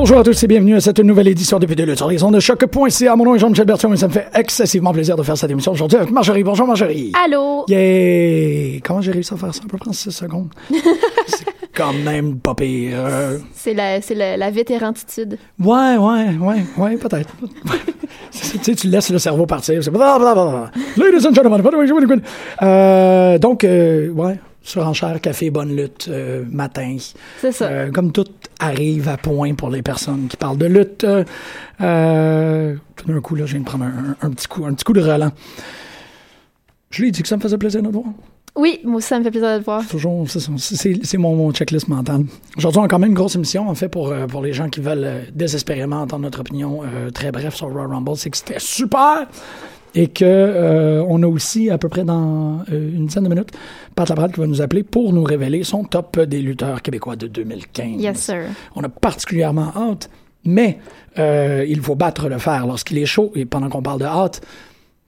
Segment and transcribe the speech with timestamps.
[0.00, 2.38] Bonjour à tous et bienvenue à cette nouvelle édition de Vidéo sur les ondes de
[2.38, 3.16] choc.ca.
[3.16, 5.72] Mon nom est Jean-Michel Bertrand et ça me fait excessivement plaisir de faire cette émission
[5.72, 6.44] aujourd'hui avec Marjorie.
[6.44, 7.10] Bonjour Marjorie.
[7.20, 7.64] Allô.
[7.66, 8.78] Yeah!
[8.84, 9.60] Comment j'ai réussi à faire ça?
[9.60, 10.50] Ça peut prendre 6 secondes.
[10.70, 13.08] c'est quand même pas pire.
[13.52, 15.36] C'est la, c'est la, la vétérantitude.
[15.58, 17.30] Ouais, ouais, ouais, ouais, peut-être.
[18.30, 19.82] tu sais, tu laisses le cerveau partir.
[19.82, 20.70] C'est blablabla.
[20.96, 22.22] Ladies and gentlemen,
[22.62, 24.38] euh, donc, euh, ouais,
[24.68, 26.96] surenchère, café, bonne lutte, euh, matin.
[27.40, 27.66] C'est ça.
[27.66, 28.26] Euh, comme tout
[28.60, 31.04] arrive à point pour les personnes qui parlent de lutte.
[31.04, 31.24] Euh,
[31.80, 34.84] euh, tout d'un coup, là, je viens de prendre un, un petit coup, un petit
[34.84, 35.32] coup de relent.
[36.90, 38.06] Je lui ai dit que ça me faisait plaisir de te voir?
[38.56, 39.86] Oui, moi aussi, ça me fait plaisir de te voir.
[39.86, 42.24] Toujours, c'est mon, mon checklist mental.
[42.56, 44.80] Aujourd'hui, on a quand même une grosse émission, en fait, pour, pour les gens qui
[44.80, 46.82] veulent désespérément entendre notre opinion
[47.14, 48.16] très bref sur Royal Rumble.
[48.16, 49.28] C'est que c'était super!
[49.94, 53.50] Et que euh, on a aussi, à peu près dans euh, une dizaine de minutes,
[53.94, 57.26] Pat Laprade qui va nous appeler pour nous révéler son top des lutteurs québécois de
[57.26, 58.00] 2015.
[58.00, 58.42] Yes, sir.
[58.76, 60.10] On a particulièrement hâte,
[60.44, 60.78] mais
[61.18, 63.32] euh, il faut battre le fer lorsqu'il est chaud.
[63.34, 64.42] Et pendant qu'on parle de hâte,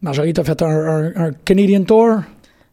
[0.02, 2.20] Marjorie, t'as fait un, un- un Canadian Tour,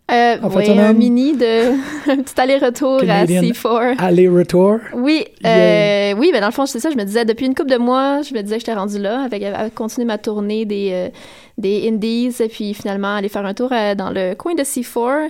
[0.09, 1.71] Euh, En oui, un mini de
[2.09, 3.95] un petit aller-retour à Canadian C4.
[3.97, 4.79] aller-retour?
[4.93, 6.89] Oui, euh, oui, mais dans le fond, c'est ça.
[6.89, 9.23] Je me disais depuis une couple de mois, je me disais que j'étais rendue là,
[9.23, 11.09] avec à continuer ma tournée des euh,
[11.57, 15.29] des Indies, et puis finalement aller faire un tour euh, dans le coin de C4.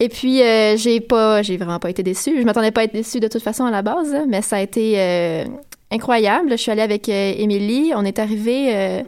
[0.00, 2.38] Et puis euh, j'ai pas, j'ai vraiment pas été déçue.
[2.40, 4.60] Je m'attendais pas à être déçue de toute façon à la base, mais ça a
[4.60, 5.44] été euh,
[5.90, 6.50] incroyable.
[6.50, 7.92] Je suis allée avec Émilie.
[7.94, 9.02] On est arrivé.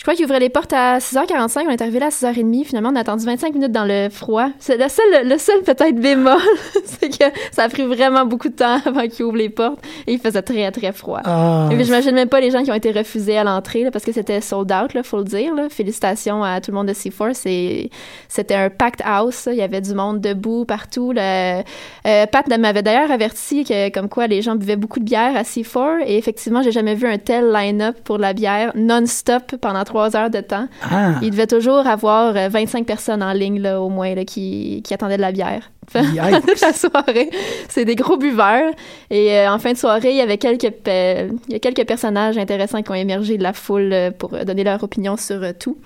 [0.00, 1.64] Je crois qu'ils ouvraient les portes à 6h45.
[1.66, 2.64] On est arrivé là à 6h30.
[2.64, 4.46] Finalement, on a attendu 25 minutes dans le froid.
[4.58, 6.38] C'est le seul, le seul peut-être bémol,
[6.86, 10.14] c'est que ça a pris vraiment beaucoup de temps avant qu'ils ouvrent les portes et
[10.14, 11.20] il faisait très, très froid.
[11.26, 13.90] Ah, Et puis, j'imagine même pas les gens qui ont été refusés à l'entrée là,
[13.90, 15.54] parce que c'était sold out, là, faut le dire.
[15.54, 15.68] Là.
[15.68, 17.34] Félicitations à tout le monde de C4.
[17.34, 17.90] C'est-
[18.26, 19.44] C'était un packed house.
[19.44, 19.52] là.
[19.52, 21.12] Il y avait du monde debout partout.
[21.14, 21.62] Euh,
[22.04, 25.98] Pat m'avait d'ailleurs averti que comme quoi les gens buvaient beaucoup de bière à C4
[26.06, 30.30] et effectivement, j'ai jamais vu un tel line-up pour la bière non-stop pendant trois heures
[30.30, 30.66] de temps.
[30.90, 34.82] ah, Il devait toujours avoir euh, 25 personnes en ligne là, au moins là, qui,
[34.84, 35.70] qui attendaient de la bière.
[35.94, 36.60] Yikes.
[36.62, 37.30] la soirée,
[37.68, 38.70] c'est des gros buveurs.
[39.10, 41.84] Et euh, en fin de soirée, il y avait quelques pe- il y a quelques
[41.86, 45.42] personnages intéressants qui ont émergé de la foule euh, pour euh, donner leur opinion sur
[45.42, 45.76] euh, tout.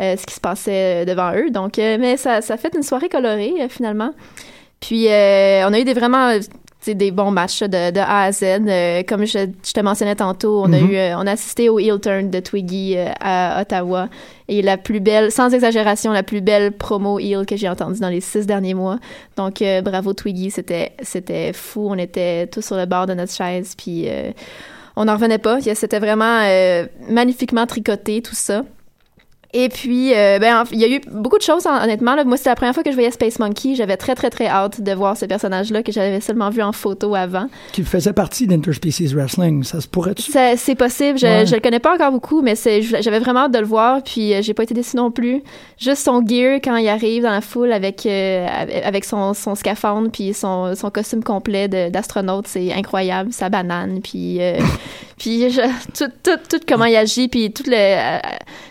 [0.00, 1.50] euh, ce qui se passait euh, devant eux.
[1.50, 4.12] Donc, euh, mais ça, ça a fait une soirée colorée, euh, finalement.
[4.80, 6.38] Puis, euh, on a eu des vraiment euh,
[6.88, 8.42] des bons matchs de, de A à Z.
[8.42, 10.90] Euh, comme je, je te mentionnais tantôt, on a Mhm.
[10.90, 14.08] eu, euh, on a assisté au heel turn de Twiggy euh, à Ottawa.
[14.48, 18.08] Et la plus belle, sans exagération, la plus belle promo heel que j'ai entendue dans
[18.08, 18.98] les six derniers mois.
[19.36, 21.86] Donc, euh, bravo Twiggy, c'était, c'était fou.
[21.88, 24.32] On était tous sur le bord de notre chaise, puis euh,
[24.96, 25.58] on n'en revenait pas.
[25.60, 26.40] C'était vraiment
[27.08, 28.62] magnifiquement tricoté, tout ça.
[29.54, 32.14] Et puis, euh, ben, il y a eu beaucoup de choses, hon- honnêtement.
[32.14, 32.24] Là.
[32.24, 33.74] Moi, c'était la première fois que je voyais Space Monkey.
[33.74, 37.14] J'avais très, très, très hâte de voir ce personnage-là que j'avais seulement vu en photo
[37.14, 37.48] avant.
[37.72, 39.62] qui faisait partie d'Interspecies Wrestling.
[39.62, 40.32] Ça se pourrait-tu?
[40.56, 41.18] C'est possible.
[41.18, 41.46] Je, Ouais.
[41.46, 44.02] je le connais pas encore beaucoup, mais j'avais vraiment hâte de le voir.
[44.02, 45.42] Puis, euh, j'ai pas été déçue non plus.
[45.78, 48.46] Juste son gear quand il arrive dans la foule avec, euh,
[48.84, 53.32] avec son, son scaphandre puis son, son costume complet d'astronaute, c'est incroyable.
[53.34, 54.40] Sa banane, puis...
[54.40, 54.56] euh,
[55.18, 55.60] Puis je-
[55.96, 58.18] tout, tout, tout comment il agit, puis tout le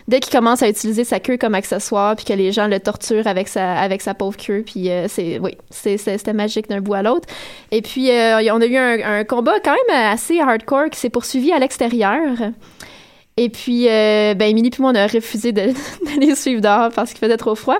[0.06, 3.26] dès qu'il commence à utiliser sa queue comme accessoire, puis que les gens le torturent
[3.26, 7.02] avec sa avec sa pauvre queue, puis euh, c'est oui, c'était magique d'un bout à
[7.02, 7.28] l'autre.
[7.70, 11.10] Et puis euh, on a eu un, un combat quand même assez hardcore qui s'est
[11.10, 12.52] poursuivi à l'extérieur.
[13.38, 16.90] Et puis, euh, ben, Émilie puis moi, on a refusé de, de les suivre dehors
[16.94, 17.78] parce qu'il faisait trop froid.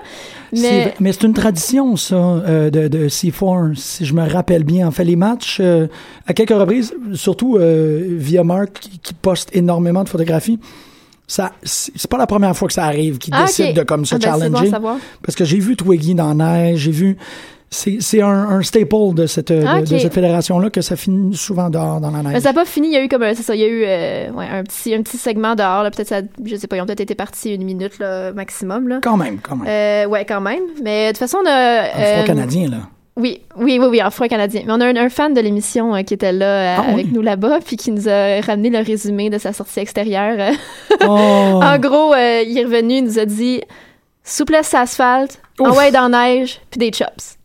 [0.51, 4.87] Mais c'est une tradition, ça, euh, de, de C4, si je me rappelle bien.
[4.87, 5.87] En fait, les matchs, euh,
[6.25, 10.59] à quelques reprises, surtout via Mark, qui, qui poste énormément de photographies,
[11.27, 13.73] ça, c'est pas la première fois que ça arrive, qu'il Ah, décide ok.
[13.75, 14.71] de comme se Ah, ben, bon challenger.
[15.23, 17.17] parce que j'ai vu Twiggy dans la neige, j'ai vu...
[17.75, 21.35] C'est c'est un, un staple de cette, de- Ah, de cette fédération-là que ça finit
[21.35, 22.33] souvent dehors dans la neige.
[22.33, 22.89] Mais ça n'a pas fini.
[22.89, 24.61] Il y a eu comme un- c'est ça, il y a eu euh, ouais, un
[24.61, 25.81] petit un petit segment dehors.
[25.81, 25.89] là.
[25.89, 28.99] Peut-être ça, je sais pas, ils ont peut-être été partis une minute là, maximum là.
[29.01, 29.67] Quand même, quand même.
[29.67, 30.61] Euh, ouais, quand même.
[30.83, 31.81] Mais de toute façon, on a.
[31.81, 32.77] Un froid euh, canadien, là.
[33.15, 34.63] Oui, oui, oui, oui, en froid canadien.
[34.65, 37.05] Mais on a un, un fan de l'émission euh, qui était là euh, Ah, avec
[37.05, 37.11] oui.
[37.13, 40.53] nous là-bas, puis qui nous a ramené le résumé de sa sortie extérieure.
[41.05, 41.59] Oh.
[41.63, 43.61] En gros, euh, il est revenu, il nous a dit
[44.23, 45.77] souplesse asphalte, en Ouf.
[45.77, 47.37] ouais dans neige, puis des chops.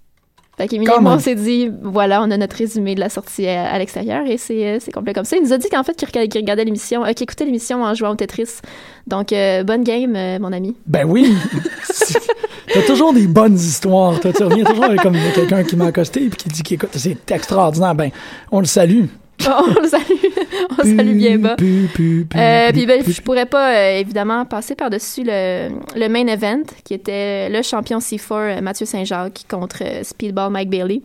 [0.56, 3.46] Fait qu'Émilie et moi, on s'est dit, voilà, on a notre résumé de la sortie
[3.48, 5.36] à, à l'extérieur et c'est c'est complet comme ça.
[5.36, 7.82] Il nous a dit qu'en fait, qu'il rega- qu'il regardait l'émission, euh, qu'il écoutait l'émission
[7.82, 8.58] en jouant au Tetris.
[9.06, 10.76] Donc, euh, bonne game, euh, mon ami.
[10.86, 11.32] Ben oui.
[12.72, 14.18] T'as toujours des bonnes histoires.
[14.20, 17.30] Toi, tu reviens toujours avec comme quelqu'un qui m'a accosté et qui dit qu'écoute, c'est
[17.30, 17.94] extraordinaire.
[17.94, 18.10] Ben,
[18.50, 19.04] on le salue.
[19.46, 20.02] on le salue.
[20.70, 21.56] on le salue bien bas.
[21.58, 26.94] Euh, puis ben, je pourrais pas, euh, évidemment, passer par-dessus le, le main event, qui
[26.94, 31.02] était le champion C4, euh, Mathieu Saint-Jacques, contre Speedball Mike Bailey.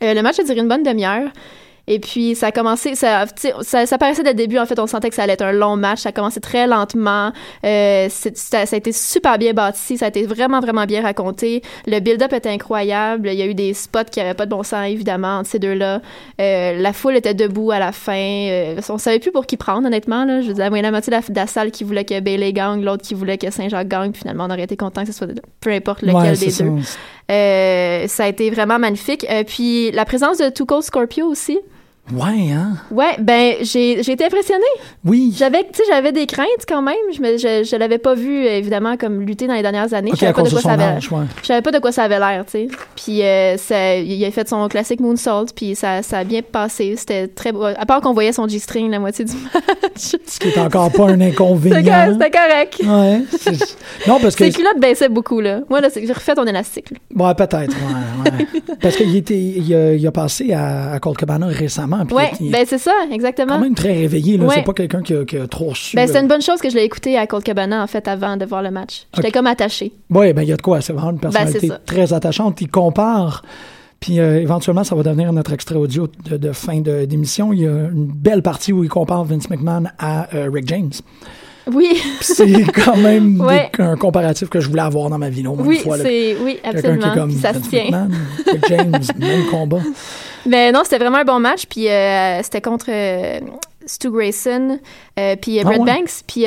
[0.00, 1.30] le match a duré une bonne demi-heure.
[1.88, 3.24] Et puis, ça a commencé, ça,
[3.62, 5.52] ça, ça paraissait dès le début, en fait, on sentait que ça allait être un
[5.52, 6.00] long match.
[6.00, 7.32] Ça a commencé très lentement.
[7.64, 9.98] Euh, ça, ça, a été super bien bâti.
[9.98, 11.62] Ça a été vraiment, vraiment bien raconté.
[11.86, 13.28] Le build-up était incroyable.
[13.28, 15.58] Il y a eu des spots qui n'avaient pas de bon sens, évidemment, entre ces
[15.58, 16.00] deux-là.
[16.40, 18.12] Euh, la foule était debout à la fin.
[18.14, 20.24] Euh, on savait plus pour qui prendre, honnêtement.
[20.24, 20.40] Là.
[20.40, 22.52] Je veux dire, il y a la moitié de la, salle qui voulait que Bailey
[22.52, 24.12] gagne, l'autre qui voulait que Saint-Jacques gagne.
[24.14, 25.28] finalement, on aurait été content que ce soit
[25.60, 26.70] peu importe lequel des deux.
[27.30, 29.26] Euh, ça a été vraiment magnifique.
[29.46, 31.58] Puis la présence de Tuco Scorpio aussi.
[32.10, 32.74] Ouais, hein?
[32.90, 34.64] Ouais, ben, j'ai, été impressionnée.
[35.04, 35.32] Oui.
[35.36, 36.96] J'avais, tu sais, j'avais des craintes quand même.
[37.14, 40.10] Je, me, je, je l'avais pas vu, évidemment, comme lutter dans les dernières années.
[40.12, 41.26] Okay, je savais pas de quoi ça avait ouais.
[41.40, 42.68] Je savais pas de quoi ça avait l'air, tu sais.
[42.96, 46.96] Puis, euh, ça, il a fait son classique moonsault, puis ça, ça a bien passé.
[46.96, 47.64] C'était très beau.
[47.64, 50.16] À part qu'on voyait son G-string la moitié du match.
[50.26, 52.12] Ce qui est encore pas un inconvénient.
[52.12, 52.80] C'était, correct.
[52.84, 53.22] Ouais.
[54.08, 54.44] Non, parce que.
[54.44, 55.60] Ses culottes baissaient beaucoup, là.
[55.70, 56.98] Moi, là, j'ai refait ton élastique, là.
[57.14, 58.62] Ouais, peut-être, ouais, ouais.
[58.80, 61.91] parce qu'il il a, il a passé à, à Colt Cabana récemment.
[62.40, 63.54] Il, ben, c'est ça, exactement.
[63.54, 64.36] quand même très réveillé.
[64.36, 64.44] Là.
[64.46, 64.54] Ouais.
[64.56, 65.96] C'est pas quelqu'un qui, a- qui a trop su.
[65.96, 68.36] Ben, c'est une bonne chose que je l'ai écouté à Colt Cabana, en fait, avant
[68.36, 69.06] de voir le match.
[69.14, 69.34] J'étais Ok.
[69.34, 69.92] comme attachée.
[70.10, 70.80] Oui, ben il y a de quoi.
[70.80, 72.60] C'est vraiment une personnalité Ben, très attachante.
[72.60, 73.42] Il compare.
[74.00, 77.52] Puis euh, éventuellement, ça va devenir notre extrait audio de, de fin de- d'émission.
[77.52, 80.90] Il y a une belle partie où il compare Vince McMahon à euh, Rick James.
[81.72, 85.54] Oui, c'est quand même des- un comparatif que je voulais avoir dans ma vie, moins
[85.60, 85.96] oui, une fois.
[85.96, 86.02] là.
[86.04, 87.12] oui, Quelqu'un qui absolument.
[87.12, 87.84] est comme ça se tient.
[87.84, 88.08] McMahon,
[88.50, 89.78] Rick James, même combat.
[90.46, 91.66] Mais non, c'était vraiment un bon match.
[91.68, 93.40] Puis euh, c'était contre euh,
[93.86, 94.78] Stu Grayson,
[95.18, 95.86] euh, puis Ah Brett ouais?
[95.86, 96.10] Banks.
[96.26, 96.44] Puis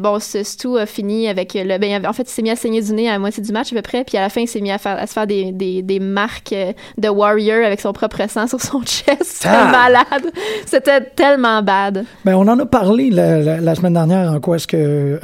[0.00, 1.78] bon, ce Stu a fini avec le.
[1.78, 3.72] Ben, en fait, il s'est mis à saigner du nez à la moitié du match
[3.72, 4.04] à peu près.
[4.04, 5.98] Puis à la fin, il s'est mis à, faire, à se faire des, des, des
[6.00, 6.54] marques
[6.96, 9.22] de Warrior avec son propre sang sur son chest.
[9.24, 9.70] C'était Ah!
[9.72, 10.32] malade.
[10.66, 12.04] C'était tellement bad.
[12.24, 15.18] Ben, on en a parlé la, la- la semaine dernière en quoi est-ce que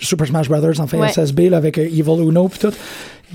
[0.00, 1.08] Super Smash Brothers en fait Ouais.
[1.08, 2.72] SSB là, avec euh, Evil Uno puis tout.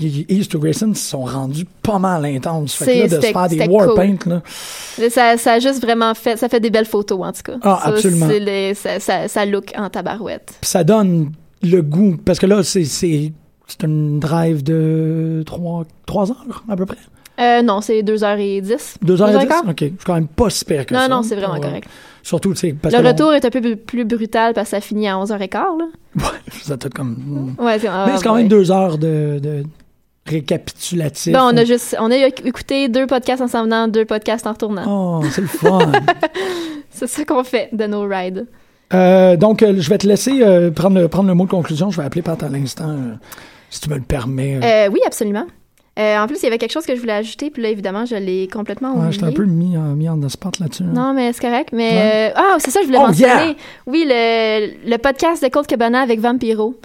[0.00, 2.74] East to Grayson se sont rendus pas mal intenses.
[2.74, 3.96] Fait que là, de se faire des c'était war cool.
[3.96, 4.42] paint, là.
[5.10, 7.56] Ça, ça a juste vraiment fait, ça fait des belles photos en tout cas.
[7.62, 8.26] Ah, Ça, absolument.
[8.28, 10.54] les- ça, ça, ça look en tabarouette.
[10.62, 11.32] Ça donne
[11.62, 12.16] le goût.
[12.24, 13.32] Parce que là, c'est, c'est,
[13.66, 16.96] c'est une drive de 3, trois heures, à peu près.
[17.40, 18.62] Euh, non, c'est 2h10.
[18.62, 18.96] 2h10?
[19.02, 19.62] Deux heures et quart?
[19.68, 19.76] OK.
[19.78, 21.08] C'est quand même pas si pire que Non, ça.
[21.08, 21.60] non, c'est vraiment Ouais.
[21.60, 21.88] correct.
[22.22, 24.80] Surtout, tu sais, parce Le que retour est un peu plus- brutal parce que ça
[24.80, 25.78] finit à 11h15.
[25.78, 25.84] Là.
[26.16, 26.24] on- Ouais,
[26.62, 27.54] ça peut comme...
[27.58, 29.62] Ouais, c'est, Mais c'est quand même deux heures de, de
[30.26, 31.32] récapitulatif.
[31.32, 34.52] Bon, on a juste, on a écouté deux podcasts en s'en venant, deux podcasts en
[34.52, 35.20] retournant.
[35.22, 35.78] Oh, c'est le fun.
[36.90, 38.46] C'est ça qu'on fait de nos rides.
[38.92, 41.90] Euh, donc, euh, je vais te laisser euh, prendre, le, prendre le mot de conclusion.
[41.90, 43.14] Je vais appeler Pat à l'instant, euh,
[43.70, 44.58] si tu me le permets.
[44.62, 45.46] Euh, oui, absolument.
[45.98, 48.04] Euh, en plus, il y avait quelque chose que je voulais ajouter, puis là, évidemment,
[48.06, 49.12] je l'ai complètement Ouais, oublié.
[49.12, 50.84] j'étais un peu mis, en- mis en spot là-dessus.
[50.84, 50.92] hein.
[50.94, 51.70] Non, mais c'est correct.
[51.72, 52.30] Mais Ouais.
[52.30, 53.32] euh, ah, c'est ça, je voulais Oh, mentionner.
[53.32, 53.54] yeah!
[53.86, 56.76] Oui, le, le podcast de Colt Cabana avec Vampiro.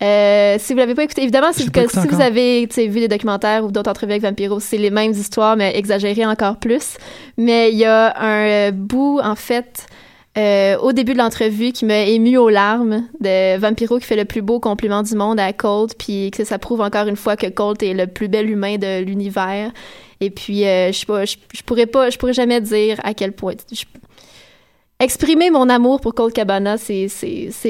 [0.00, 3.72] Euh, si vous l'avez pas écouté, évidemment, si, si vous avez vu des documentaires ou
[3.72, 6.98] d'autres entrevues avec Vampiro, c'est les mêmes histoires, mais exagérées encore plus.
[7.36, 9.86] Mais il y a un euh, bout, en fait,
[10.38, 14.24] euh, au début de l'entrevue qui m'a ému aux larmes de Vampiro qui fait le
[14.24, 17.48] plus beau compliment du monde à Colt, puis que ça prouve encore une fois que
[17.48, 19.72] Colt est le plus bel humain de l'univers.
[20.20, 21.06] Et puis, euh, je sais
[22.18, 23.54] pourrais jamais dire à quel point.
[25.00, 27.06] Exprimer mon amour pour Colt Cabana, c'est,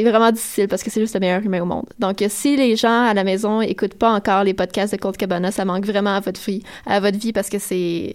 [0.02, 1.84] vraiment difficile parce que c'est juste le meilleur humain au monde.
[1.98, 5.16] Donc, euh, si les gens à la maison écoutent pas encore les podcasts de Colt
[5.16, 8.14] Cabana, ça manque vraiment à votre vie, à votre vie parce que c'est,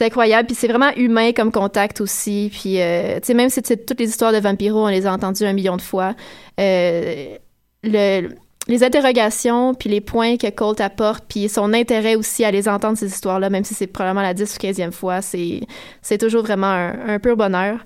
[0.00, 0.46] incroyable.
[0.46, 2.50] Puis c'est vraiment humain comme contact aussi.
[2.52, 5.44] Puis, euh, tu sais, même si toutes les histoires de Vampiro, on les a entendues
[5.44, 6.14] un million de fois.
[6.58, 7.36] Euh,
[7.82, 8.30] le,
[8.66, 12.96] les interrogations, puis les points que Colt apporte, puis son intérêt aussi à les entendre,
[12.96, 15.60] ces histoires-là, même si c'est probablement la 10 ou 15e fois, c'est,
[16.18, 17.80] toujours vraiment un pur bonheur.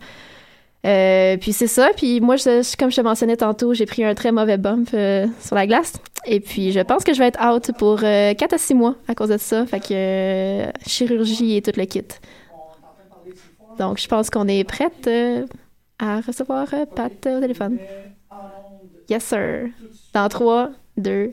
[0.87, 1.90] Euh, puis c'est ça.
[1.97, 5.26] Puis moi, je- comme je te mentionnais tantôt, j'ai pris un très mauvais bump euh,
[5.40, 5.94] sur la glace.
[6.25, 8.94] Et puis je pense que je vais être out pour euh, 4 à 6 mois
[9.08, 9.66] à cause de ça.
[9.66, 12.04] Fait que euh, chirurgie et tout le kit.
[13.78, 15.47] Donc je pense qu'on est prête euh,
[15.99, 17.78] à recevoir euh, Pat au téléphone.
[19.08, 19.68] Yes, sir.
[20.14, 21.32] Dans 3, 2,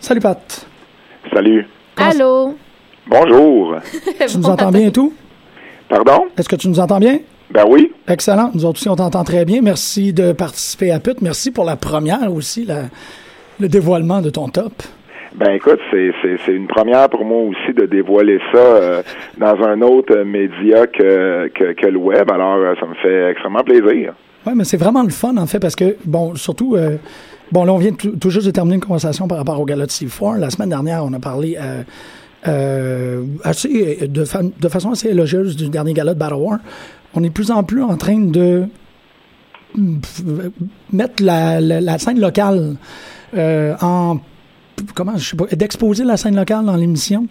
[0.00, 0.66] Salut, Pat.
[1.34, 1.66] Salut.
[1.96, 2.54] Comment- Allô?
[3.06, 3.76] Bonjour.
[4.28, 5.12] Tu nous entends bien et tout?
[5.88, 6.24] Pardon?
[6.36, 7.18] Est-ce que tu nous entends bien?
[7.50, 7.92] Ben oui.
[8.06, 8.50] Excellent.
[8.54, 9.62] Nous autres aussi, on t'entend très bien.
[9.62, 11.14] Merci de participer à PUT.
[11.22, 12.84] Merci pour la première aussi, la-
[13.58, 14.72] le dévoilement de ton top.
[15.34, 19.02] Ben écoute, c'est, c'est, c'est une première pour moi aussi de dévoiler ça euh,
[19.38, 22.30] dans un autre média que, que, que le web.
[22.30, 24.14] Alors, euh, ça me fait extrêmement plaisir.
[24.46, 26.96] Oui, mais c'est vraiment le fun, en fait, parce que, bon, surtout, euh,
[27.52, 29.84] bon, là, on vient tout, tout juste de terminer une conversation par rapport au gala
[29.86, 30.38] de C4.
[30.38, 31.82] La semaine dernière, on a parlé euh,
[32.46, 36.58] euh, assez, de, fa- de façon assez élogieuse du dernier gala de Battle War.
[37.14, 38.64] On est de plus en plus en train de
[39.76, 40.50] f-
[40.92, 42.76] mettre la, la- la scène locale
[43.36, 44.18] euh, en
[44.94, 47.26] comment je sais pas d'exposer la scène locale dans l'émission.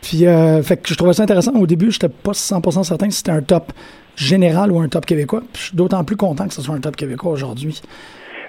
[0.00, 1.52] Puis euh, fait que je trouvais ça intéressant.
[1.54, 3.72] Au début j'étais pas 100% certain si c'était un top
[4.16, 5.40] général ou un top québécois.
[5.52, 7.80] Puis je suis d'autant plus content que ce soit un top québécois aujourd'hui.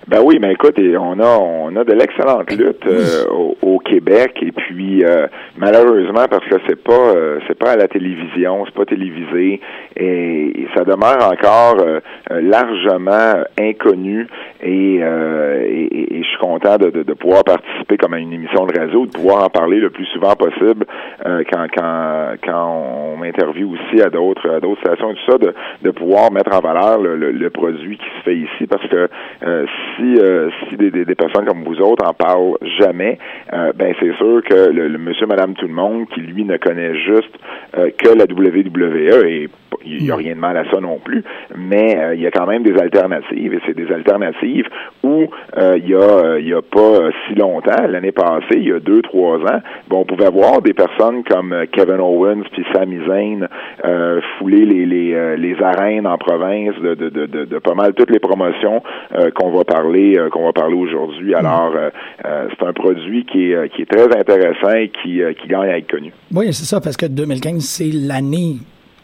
[0.08, 3.75] Ben oui, mais écoute, on a on a de l'excellente lutte euh, au, au
[4.08, 8.74] Et puis euh, malheureusement parce que c'est pas euh, c'est pas à la télévision, c'est
[8.76, 9.60] pas télévisé.
[9.98, 12.00] Et, ça demeure encore euh,
[12.32, 14.28] euh, largement inconnu.
[14.62, 18.20] Et, euh, et, et- et je suis content de, de, de pouvoir participer comme à
[18.20, 20.86] une émission de radio, de pouvoir en parler le plus souvent possible
[21.26, 22.84] euh, quand quand quand
[23.14, 26.56] on m'interviewe aussi à d'autres à d'autres stations et tout ça de, de pouvoir mettre
[26.56, 28.68] en valeur le, le, le produit qui se fait ici.
[28.68, 29.08] Parce que
[29.44, 33.18] euh, si euh, si des, des, personnes comme vous autres en parlent jamais,
[33.54, 36.58] euh, ben c'est sûr que le, le monsieur, madame, tout le monde qui lui ne
[36.58, 37.34] connaît juste
[37.78, 39.50] euh, que la WWE et
[39.86, 41.24] il n'y a rien de mal à ça non plus,
[41.56, 44.68] mais euh, il y a quand même des alternatives et c'est des alternatives
[45.04, 48.56] où euh, il y a euh, il y a pas euh, si longtemps, l'année passée,
[48.56, 52.00] il y a deux trois ans, bon, on pouvait voir des personnes comme euh, Kevin
[52.00, 53.48] Owens puis Sami Zayn
[53.84, 57.74] euh, fouler les les, euh, les arènes en province de, de, de, de, de pas
[57.74, 58.82] mal toutes les promotions
[59.16, 61.36] euh, qu'on va parler euh, qu'on va parler aujourd'hui.
[61.36, 61.90] Alors euh,
[62.26, 65.70] euh, c'est un produit qui est qui est très intéressant et qui euh, qui gagne
[65.70, 66.12] à être connu.
[66.34, 68.58] oui c'est ça parce que 2015 c'est l'année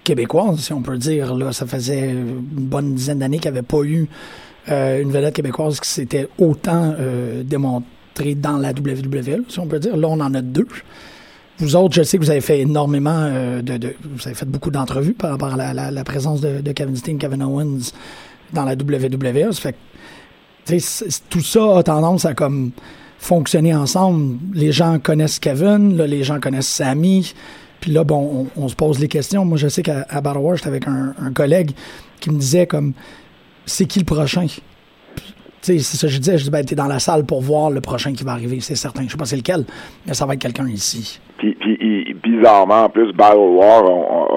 [0.04, 3.68] québécoise si on peut dire là ça faisait une bonne dizaine d'années qu'il n'y avait
[3.68, 4.08] pas eu
[4.70, 9.80] euh, une vedette québécoise qui s'était autant euh, démontrée dans la WWE si on peut
[9.80, 10.68] dire là on en a deux
[11.60, 13.30] vous autres, je sais que vous avez fait énormément
[13.62, 17.44] de, Vous avez fait beaucoup d'entrevues par rapport à la, présence de, Kevin Steen, Kevin
[17.44, 17.94] Owens
[18.52, 19.52] dans la WWE.
[19.52, 19.76] Ça fait
[21.30, 22.72] tout ça a tendance à comme
[23.22, 24.40] fonctionner ensemble.
[24.54, 27.34] Les gens connaissent Kevin, là, les gens connaissent Sammy.
[27.80, 29.46] Puis là, bon, on, se pose les questions.
[29.46, 31.72] Moi, je sais qu'à Battle War, j'étais avec un, collègue
[32.20, 32.94] qui me disait comme
[33.66, 34.48] c'est qui le prochain?
[35.62, 36.40] C'est ça que je disais.
[36.40, 38.76] Je dis, ben, t'es dans la salle pour voir le prochain qui va arriver, c'est
[38.76, 39.04] certain.
[39.04, 39.66] Je sais pas c'est lequel,
[40.08, 41.20] mais ça va être quelqu'un ici.
[41.38, 41.56] Puis,
[42.42, 43.84] bizarrement, en plus, Battle War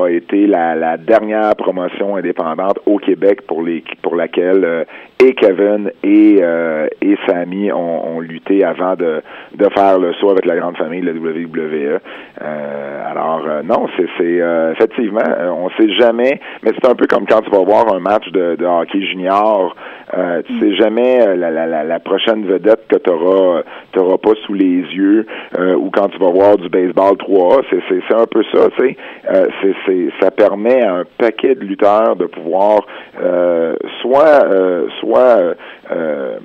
[0.02, 3.62] a, été la, dernière promotion indépendante au Québec pour
[4.14, 4.84] laquelle euh,
[5.25, 9.23] et Kevin et euh, et Sammy ont, ont lutté avant de,
[9.54, 12.00] de faire le saut avec la grande famille de la WWE.
[12.42, 14.04] Euh, alors euh, non, c'est
[14.73, 15.20] effectivement,
[15.56, 18.56] on sait jamais, mais c'est un peu comme quand tu vas voir un match de,
[18.64, 19.75] hockey junior,
[20.46, 24.82] tu sais jamais la, la, la, prochaine vedette que tu auras t'auras pas sous les
[24.94, 25.26] yeux
[25.58, 28.88] ou quand tu vas voir du baseball 3A, c'est c'est c'est un peu ça, tu
[28.88, 28.96] sais,
[29.30, 29.46] euh,
[29.86, 32.86] c'est ça permet à un paquet de lutteurs de pouvoir
[33.20, 35.54] euh, soit euh, soit
[35.90, 36.38] euh,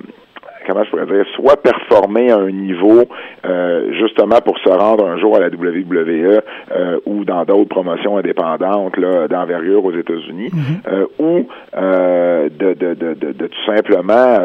[0.70, 3.04] comment je pourrais dire, soit performer à un niveau
[3.44, 6.40] euh, justement pour se rendre un jour à la WWE
[6.72, 10.50] euh, ou dans d'autres promotions indépendantes là, d'envergure aux États-Unis,
[10.88, 14.38] euh, ou de, de, de, de, de tout simplement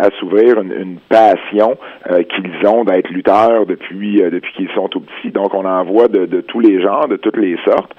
[0.00, 1.76] assouvir une, une passion
[2.08, 5.30] qu'ils ont d'être lutteurs depuis depuis qu'ils sont tout petits.
[5.30, 7.92] Donc on en voit de, tous les genres, de toutes les sortes.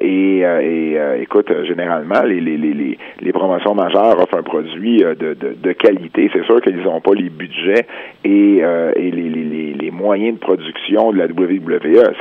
[0.00, 5.56] Et et écoute, généralement, les, les, les, les, promotions majeures offrent un produit de, de,
[5.60, 6.30] de qualité.
[6.32, 7.86] C'est sûr qu'ils n'ont pas les budgets
[8.24, 12.14] et, euh, et les, les, les, les moyens de production de la WWE.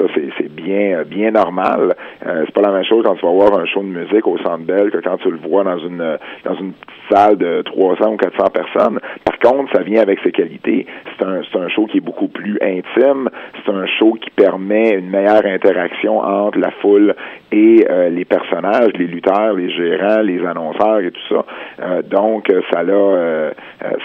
[0.00, 1.94] Ça, c'est, bien, bien normal.
[2.26, 4.38] Euh, c'est pas la même chose quand tu vas voir un show de musique au
[4.38, 8.12] Centre Bell que quand tu le vois dans une dans une petite salle de 300
[8.12, 9.00] ou 400 personnes.
[9.24, 10.86] Par contre, ça vient avec ses qualités.
[11.18, 13.28] C'est un, un show qui est beaucoup plus intime.
[13.56, 17.14] C'est un show qui permet une meilleure interaction entre la foule
[17.52, 21.44] et euh, les personnages, les lutteurs, les gérants, les annonceurs et tout ça.
[21.82, 23.50] Euh, donc, ça a, euh,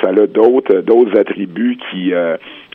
[0.02, 2.12] ça a d'autres d'autres attributs qui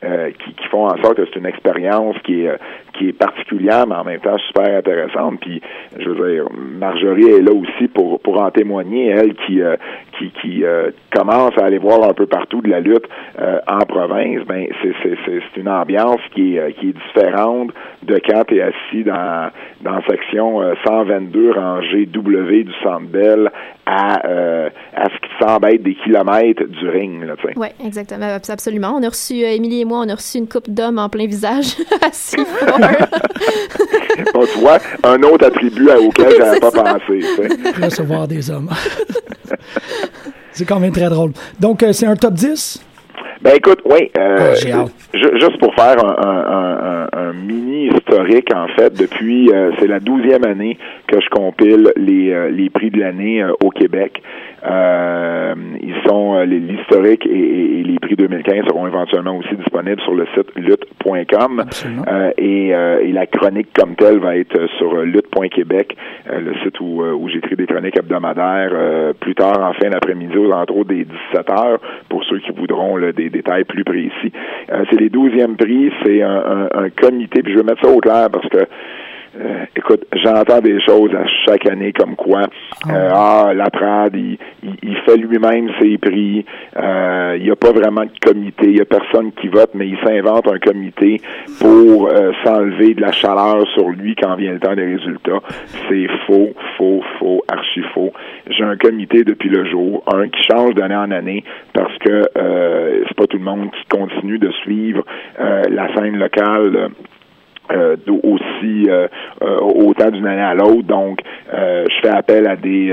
[0.03, 2.57] euh, euh, qui, qui, font en sorte que c'est une expérience qui est
[2.93, 5.39] qui est particulière, mais en même temps super intéressante.
[5.39, 5.61] Puis,
[5.97, 9.75] je veux dire, Marjorie est là aussi pour pour en témoigner, elle qui euh,
[10.17, 13.07] qui, qui euh, commence à aller voir un peu partout de la lutte
[13.39, 14.43] euh, en province.
[14.47, 17.71] Ben, c'est c'est c'est une ambiance qui est qui est différente
[18.03, 19.49] de quand tu es assis dans
[19.81, 23.49] dans section 122 rangée W du Centre Bell
[23.85, 27.23] à, euh, à ce qui semble être des kilomètres du ring.
[27.55, 28.93] Oui, exactement, absolument.
[28.97, 31.27] On a reçu, euh, Émilie et moi, on a reçu une coupe d'hommes en plein
[31.27, 32.09] visage à
[34.33, 36.83] bon, tu vois, un autre attribut auquel j'avais pas ça.
[36.83, 37.21] pensé.
[37.83, 38.69] Recevoir des hommes.
[40.51, 41.31] c'est quand même très drôle.
[41.59, 42.85] Donc, euh, c'est un top 10?
[43.41, 44.11] Ben écoute, oui.
[44.19, 46.90] Euh, ah, juste pour faire un, un, un,
[47.33, 52.91] mini historique en fait depuis c'est la douzième année que je compile les, les prix
[52.91, 54.21] de l'année au Québec.
[54.63, 60.27] Euh, ils sont euh, l'historique et, les prix 2015 seront éventuellement aussi disponibles sur le
[60.35, 61.65] site lutte.com
[62.07, 67.29] euh, et, et, la chronique comme telle va être sur lutte.québec, le site où, où
[67.29, 72.23] j'écris des chroniques hebdomadaires plus tard en fin d'après-midi aux alentours des 17 heures pour
[72.25, 74.31] ceux qui voudront des détails plus précis.
[74.67, 77.99] c'est les 12e prix, c'est un, un, un comité, puis je vais mettre ça au
[77.99, 78.65] clair parce que
[79.39, 82.47] euh, écoute, j'entends des choses à chaque année comme quoi
[82.87, 84.37] ah, euh, ah la Prade, il,
[84.83, 86.45] il, fait lui-même ses prix,
[86.75, 89.87] euh, il n'y a pas vraiment de comité, il n'y a personne qui vote, mais
[89.87, 91.21] il s'invente un comité
[91.61, 95.39] pour euh, s'enlever de la chaleur sur lui quand vient le temps des résultats.
[95.87, 98.11] C'est faux, faux, faux, archi faux.
[98.49, 103.03] J'ai un comité depuis le jour, un qui change d'année en année parce que euh,
[103.07, 105.05] c'est pas tout le monde qui continue de suivre
[105.37, 106.91] la scène locale
[107.73, 109.07] euh, aussi euh,
[109.41, 110.83] euh, autant d'une année à l'autre.
[110.83, 111.19] Donc,
[111.51, 112.91] je fais appel à des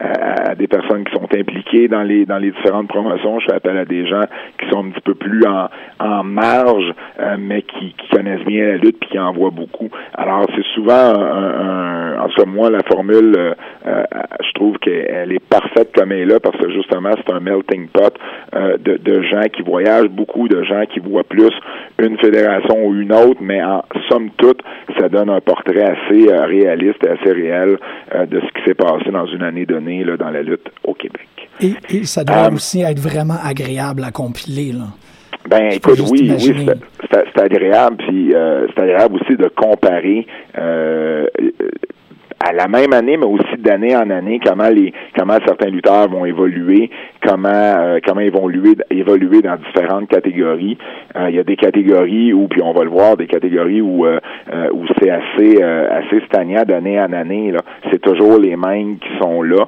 [0.00, 3.40] à, des personnes qui sont impliquées dans les dans les différentes promotions.
[3.40, 4.24] Je fais appel à des gens
[4.60, 5.68] qui sont un petit peu plus en,
[5.98, 6.92] en marge,
[7.38, 9.88] mais qui, qui, connaissent bien la lutte puis qui en voient beaucoup.
[10.14, 13.54] Alors, c'est souvent un, en tout cas moi la formule,
[13.84, 17.88] je trouve qu'elle est parfaite comme elle est là parce que justement c'est un melting
[17.88, 18.14] pot
[18.54, 21.52] de, de gens qui voyagent beaucoup, de gens qui voient plus
[21.98, 24.60] une fédération ou une autre, mais en somme toute,
[24.98, 27.78] ça donne un portrait assez euh, réaliste et assez réel
[28.14, 30.94] euh, de ce qui s'est passé dans une année donnée là, dans la lutte au
[30.94, 31.26] Québec.
[31.60, 34.72] Et, ça doit euh, aussi être vraiment agréable à compiler.
[34.72, 34.86] Là.
[35.48, 36.66] Ben, écoute, oui, oui,
[37.10, 40.26] c'est agréable, puis c'est agréable aussi de comparer
[42.44, 46.26] à la même année, mais aussi d'année en année, comment les comment certains lutteurs vont
[46.26, 46.90] évoluer,
[47.26, 50.76] comment euh, comment ils vont évoluer, évoluer dans différentes catégories.
[51.16, 54.06] Euh, il y a des catégories où, puis on va le voir, des catégories où
[54.06, 54.20] euh,
[54.72, 57.52] où c'est assez assez stagnant d'année en année.
[57.52, 59.66] Là, c'est toujours les mêmes qui sont là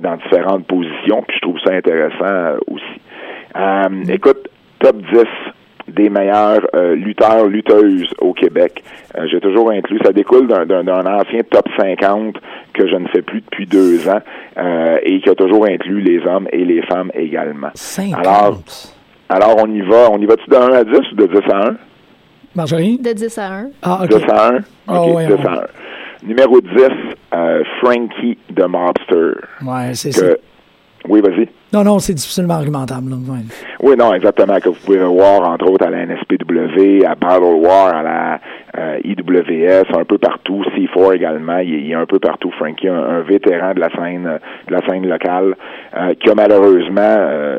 [0.00, 1.22] dans différentes positions.
[1.26, 4.12] Puis je trouve ça intéressant aussi.
[4.12, 5.24] écoute, top 10
[5.90, 8.82] des meilleurs euh, lutteurs, lutteuses au Québec.
[9.16, 12.36] Euh, j'ai toujours inclus, ça découle d'un ancien top 50
[12.72, 14.20] que je ne fais plus depuis deux ans
[14.58, 17.70] euh, et qui a toujours inclus les hommes et les femmes également.
[17.74, 18.26] 50.
[18.26, 18.60] Alors,
[19.28, 21.68] alors on y va, on y va-tu de 1 à 10 ou de 10 à
[21.68, 21.76] 1?
[22.54, 22.98] Marjorie?
[22.98, 23.66] De 10 à 1.
[23.82, 24.08] Ah, OK.
[24.08, 24.58] 10 à 1?
[24.88, 26.26] Ah, OK, 10 à 1.
[26.26, 26.70] Numéro 10,
[27.80, 29.40] Frankie the Mobster.
[29.62, 30.26] Ouais, c'est ça.
[31.08, 31.48] Oui, vas-y.
[31.72, 33.12] Non, non, c'est difficilement argumentable.
[33.80, 34.58] Oui, non, exactement.
[34.58, 38.40] Que vous pouvez voir, entre autres, à la NSPW, à Battle War, à la
[38.76, 40.64] euh, IWS, un peu partout.
[40.76, 41.58] C4 également.
[41.58, 42.50] Il, est un peu partout.
[42.52, 45.54] Frankie, un, vétéran de la scène, de la scène locale,
[45.96, 47.58] euh, qui a malheureusement, euh,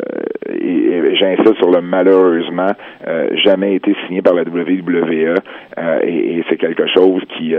[0.49, 2.71] j'insiste sur le malheureusement,
[3.07, 5.35] euh, jamais été signé par la WWE.
[6.03, 7.55] et, et c'est quelque chose qui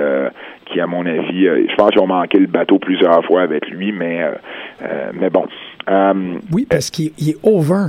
[0.66, 3.92] qui, à mon avis, je pense qu'ils ont manqué le bateau plusieurs fois avec lui,
[3.92, 4.22] mais,
[5.12, 5.46] mais bon.
[6.52, 7.86] Oui, parce qu'il est over.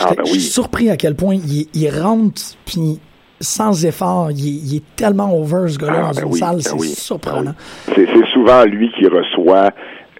[0.00, 3.00] Ah, ben je suis surpris à quel point il, il rentre, puis
[3.40, 4.30] sans effort.
[4.30, 6.56] Il, est tellement over, ce gars-là, ah, dans ben une salle.
[6.56, 7.54] Ben c'est surprenant.
[7.94, 9.70] C'est souvent lui qui reçoit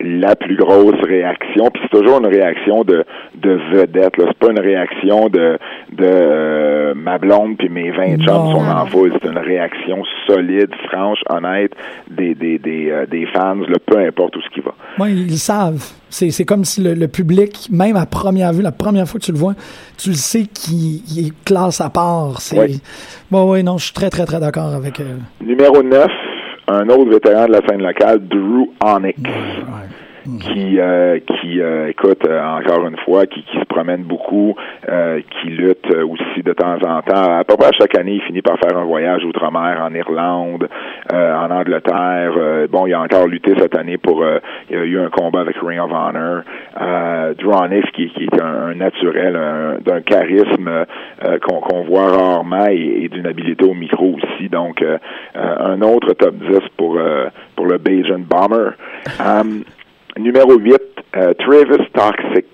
[0.01, 3.05] la plus grosse réaction, puis c'est toujours une réaction de,
[3.37, 4.15] de vedette.
[4.17, 5.59] C'est pas une réaction de,
[5.93, 9.13] de euh, ma blonde puis mes 20 chums sont en foule.
[9.21, 11.73] C'est une réaction solide, franche, honnête
[12.11, 14.75] des, des, des, euh, des fans, peu importe où ce qui va.
[14.99, 15.85] Oui, ils savent.
[16.11, 19.39] C'est comme si le, public, même à première vue, la première fois que tu le
[19.39, 19.55] vois,
[19.99, 22.39] tu le sais qu'il est classe à part.
[22.57, 22.81] Oui.
[23.31, 25.01] Bon, oui, non, je suis très, très, très d'accord avec...
[25.01, 25.17] Euh...
[25.45, 26.07] Numéro 9,
[26.69, 29.19] un autre vétéran de la scène locale, Drew Onyx.
[30.37, 34.55] Qui euh, qui euh, écoute euh, encore une fois qui, qui se promène beaucoup
[35.41, 37.39] qui lutte aussi de temps en temps.
[37.39, 40.69] À peu près chaque année il finit par faire un voyage outre-mer en Irlande
[41.13, 42.67] en Angleterre.
[42.71, 44.25] Bon il a encore lutté cette année pour
[44.71, 46.43] il y a eu un combat avec Ring of Honor.
[47.39, 49.39] Drew Onyx qui, qui est un, naturel
[49.85, 50.71] d'un charisme
[51.43, 54.49] qu'on voit rarement et, d'une habileté au micro aussi.
[54.49, 54.85] Donc
[55.35, 56.99] un autre top 10 pour
[57.57, 58.71] pour le Bajan Bomber
[60.19, 60.75] Numéro 8,
[61.17, 62.47] euh, Travis Toxic,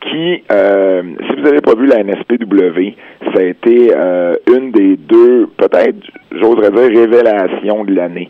[0.00, 2.94] qui, euh, si vous n'avez pas vu la NSPW,
[3.34, 5.96] ça a été euh, une des deux, peut-être,
[6.32, 8.28] j'oserais dire, révélations de l'année.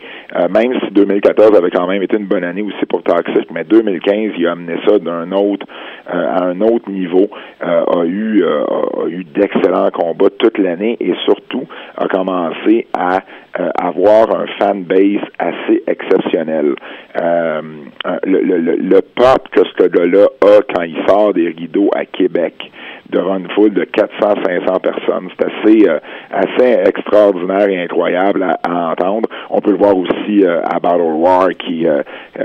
[0.51, 4.33] même si 2014 avait quand même été une bonne année aussi pour Toxic, mais 2015,
[4.39, 5.67] il a amené ça d'un autre,
[6.07, 7.29] à un autre niveau,
[7.61, 13.21] a eu, a eu d'excellents combats toute l'année et surtout a commencé à
[13.81, 16.75] avoir un fan base assez exceptionnel.
[17.21, 17.61] Euh,
[18.25, 22.55] le, le, le, pop que ce gars-là a quand il sort des rideaux à Québec,
[23.11, 25.29] devant une foule de 400-500 personnes.
[25.39, 25.89] C'est assez,
[26.31, 29.29] assez extraordinaire et incroyable à, entendre.
[29.51, 31.87] On peut le voir aussi à Battle War qui,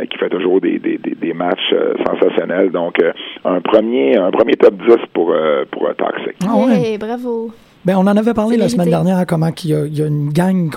[0.09, 1.73] qui fait toujours des, des, des, matchs
[2.05, 2.71] sensationnels.
[2.71, 2.97] Donc,
[3.43, 5.33] un premier un premier top 10 pour,
[5.71, 6.35] pour Toxic.
[6.47, 6.97] Ah ouais.
[6.97, 7.51] bravo.
[7.85, 10.71] Ben, on en avait parlé la semaine dernière, comment il y, a une gang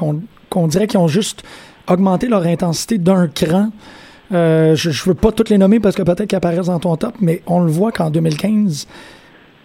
[0.51, 1.42] qu'on dirait qu'ils ont juste
[1.88, 3.70] augmenté leur intensité d'un cran.
[4.31, 6.96] Euh, je ne veux pas toutes les nommer parce que peut-être qu'ils apparaissent dans ton
[6.96, 8.87] top, mais on le voit qu'en 2015,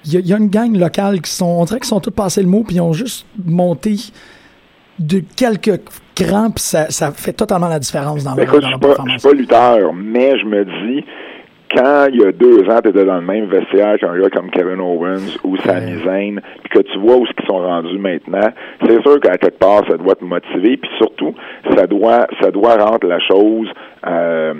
[0.06, 2.50] il y, a une gang locale qui sont, on dirait qu'ils sont tous passés le
[2.50, 3.96] mot, puis ils ont juste monté
[5.00, 5.82] de quelques
[6.16, 9.14] crans, puis ça, fait totalement la différence dans, ben, leur, dans performance.
[9.14, 11.06] Je suis pas lutteur, mais je me dis,
[11.76, 14.52] quand il y a deux ans, tu étais dans le même vestiaire qu'un gars comme
[14.52, 18.50] Kevin Owens ou Sami Zayn, puis que tu vois où ils sont rendus maintenant,
[18.86, 21.34] c'est sûr qu'à quelque part, ça doit te motiver, puis surtout,
[21.76, 23.68] ça doit, ça doit rendre la chose
[24.06, 24.54] euh,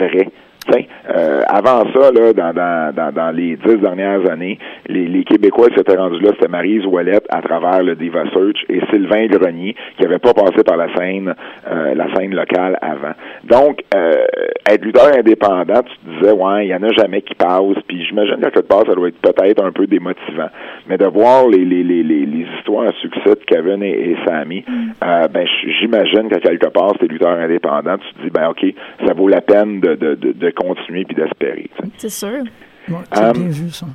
[0.00, 0.28] vraie.
[0.74, 5.96] Euh, avant ça, là, dans, dans, dans, les dix dernières années, les, les Québécois s'étaient
[5.96, 10.18] rendus là, c'était Marise Ouellette à travers le Diva Search et Sylvain Grenier qui n'avait
[10.18, 11.34] pas passé par la scène
[11.70, 13.12] euh, la scène locale avant.
[13.44, 14.24] Donc, euh,
[14.70, 18.04] être lutteur indépendant, tu te disais, ouais, il y en a jamais qui passent, puis
[18.04, 20.48] j'imagine qu'à quelque part, ça doit être peut-être un peu démotivant.
[20.88, 24.64] Mais de voir les, les, les, les, histoires à succès de Kevin et, et Sammy,
[24.66, 24.90] mm.
[25.04, 25.46] euh, ben,
[25.80, 28.64] j'imagine qu'à quelque part, c'est lutteur indépendant, tu te dis, ben, OK,
[29.06, 31.70] ça vaut la peine de, de, de, de continuer puis d'espérer.
[31.96, 32.44] C'est sûr.
[32.86, 33.86] c'est euh, bien vu, ça.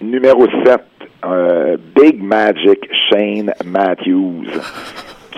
[0.00, 0.80] Numéro 7,
[1.24, 2.78] euh, Big Magic
[3.10, 4.46] Shane Matthews.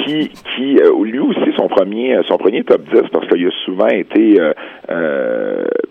[0.05, 3.89] Qui, qui euh, lui aussi son premier son premier top 10 parce qu'il a souvent
[3.89, 4.39] été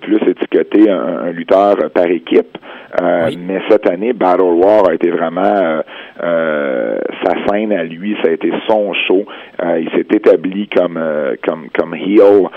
[0.02, 2.58] plus étiqueté un, lutteur par équipe.
[3.02, 5.82] Mais cette année Battle War a été vraiment
[6.20, 9.26] sa scène à lui ça a été son show.
[9.62, 11.00] Il s'est établi comme
[11.44, 12.50] comme comme heel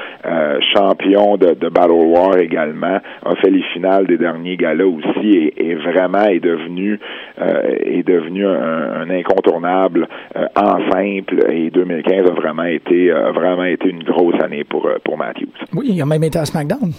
[0.74, 5.74] champion de, de, Battle War également, a fait les finales des derniers galas aussi et,
[5.74, 6.98] vraiment est devenu
[7.40, 13.64] euh, est devenu un, incontournable euh, en simple et 2015 a vraiment été a vraiment
[13.64, 15.52] été une grosse année pour euh, pour Matthews.
[15.74, 16.92] Oui, il a même été à SmackDown.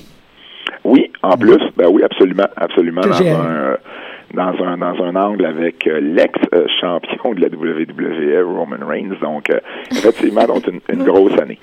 [0.84, 7.42] Oui, en plus, ben oui, absolument, absolument dans un dans un angle avec l'ex-champion de
[7.42, 9.16] la WWE, Roman Reigns.
[9.22, 9.50] Donc,
[9.92, 11.60] effectivement, donc une, une grosse année.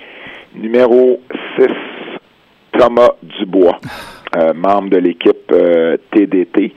[0.54, 1.20] Numéro
[1.58, 1.66] 6,
[2.78, 3.78] Thomas Dubois,
[4.36, 5.52] euh, membre de l'équipe
[6.10, 6.72] TDT.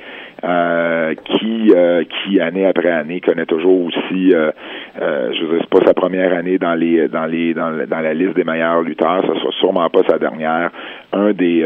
[0.45, 1.73] Euh, euh, qui,
[2.10, 4.51] qui année après année connaît toujours aussi, euh,
[4.99, 8.36] je veux dire, c'est pas sa première année dans les dans les dans, la liste
[8.36, 10.71] des meilleurs lutteurs, ce sera sûrement pas sa dernière.
[11.13, 11.63] Un des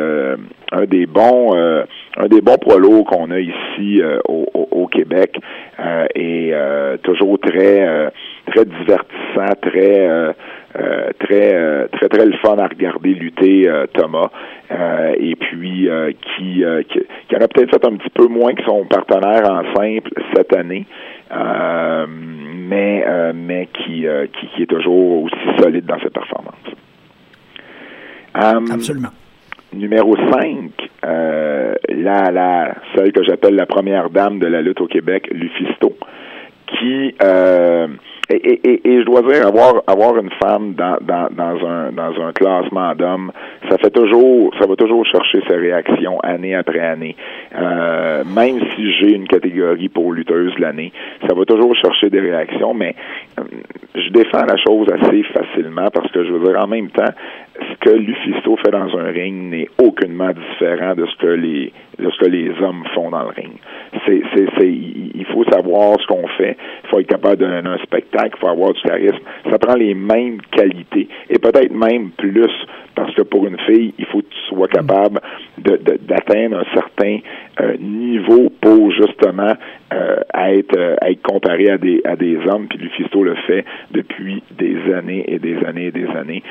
[0.71, 5.37] un des bons un des bons poids qu'on a ici au, au, Québec
[6.15, 6.53] et
[7.03, 8.11] toujours très
[8.47, 10.33] très divertissant, très
[10.75, 14.29] euh, très euh, très très le fun à regarder lutter euh, Thomas.
[15.17, 15.89] Et puis
[16.37, 19.63] qui, qui, qui en a peut-être fait un petit peu moins que son partenaire en
[19.75, 20.85] simple cette année.
[21.31, 23.03] Mais
[23.33, 24.05] mais qui,
[24.39, 26.53] qui, qui est toujours aussi solide dans ses performances.
[28.35, 29.09] Absolument.
[29.73, 30.71] numéro 5
[31.03, 35.97] la la celle que j'appelle la première dame de la lutte au Québec Lufisto
[36.67, 37.15] qui
[38.29, 42.21] et, et, et, je dois dire, avoir avoir une femme dans, dans, dans un dans
[42.21, 43.31] un classement d'hommes,
[43.69, 47.15] ça fait toujours ça va toujours chercher ses réactions année après année.
[47.55, 50.93] Euh, même si j'ai une catégorie pour lutteuse l'année,
[51.27, 52.95] ça va toujours chercher des réactions, mais
[53.39, 53.43] euh,
[53.95, 57.11] je défends la chose assez facilement parce que je veux dire en même temps,
[57.61, 62.09] ce que Lufisto fait dans un ring n'est aucunement différent de ce que les de
[62.09, 63.51] ce que les hommes font dans le ring.
[64.05, 66.55] C'est, c'est, il faut savoir ce qu'on fait.
[66.83, 68.37] Il faut être capable de donner un spectacle.
[68.37, 69.19] Il faut avoir du charisme.
[69.49, 72.49] Ça prend les mêmes qualités et peut-être même plus
[72.95, 75.21] parce que pour une fille, il faut que tu sois capable
[75.57, 77.19] de, d'atteindre un certain
[77.61, 79.53] euh, niveau pour justement
[79.93, 82.67] euh, être, euh, être comparé à des, à des hommes.
[82.67, 86.43] Puis Lufisto le fait depuis des années et des années et des années.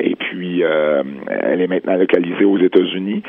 [0.00, 3.22] et puis, elle est maintenant localisée aux États-Unis,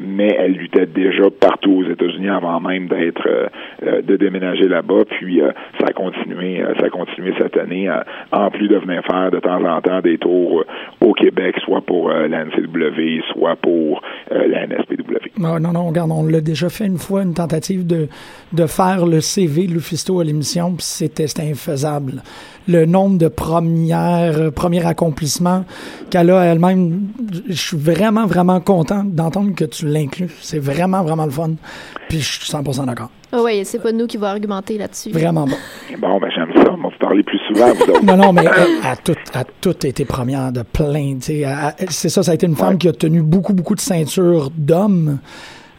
[0.00, 3.50] mais elle luttait déjà partout aux États-Unis avant même d'être
[3.82, 5.04] de déménager là-bas.
[5.08, 5.40] Puis,
[5.78, 7.88] ça a continué, ça a continué cette année,
[8.32, 10.64] en plus de venir faire de temps en temps des tours
[11.00, 15.38] au Québec, soit pour euh, la NCW, soit pour euh, la NSPW.
[15.38, 18.08] Non, non, regarde, on l'a déjà fait une fois, une tentative de,
[18.52, 22.22] de faire le CV de Lufisto à l'émission, puis c'était infaisable.
[22.68, 25.64] Le nombre de premières, euh, premiers accomplissements
[26.10, 27.08] qu'elle a elle-même,
[27.48, 30.30] je suis vraiment, vraiment content d'entendre que tu l'inclus.
[30.40, 31.52] C'est vraiment, vraiment le fun.
[32.08, 33.10] Puis je suis 100% d'accord.
[33.32, 35.10] Oh oui, c'est pas nous qui va argumenter là-dessus.
[35.10, 35.56] Vraiment bon.
[35.98, 36.72] Bon, ben j'aime ça.
[36.72, 37.72] On va vous parler plus souvent.
[37.74, 41.18] Vous non, non, mais elle a tout, a tout été première de plein.
[41.20, 45.18] C'est ça, ça a été une femme qui a tenu beaucoup, beaucoup de ceintures d'hommes.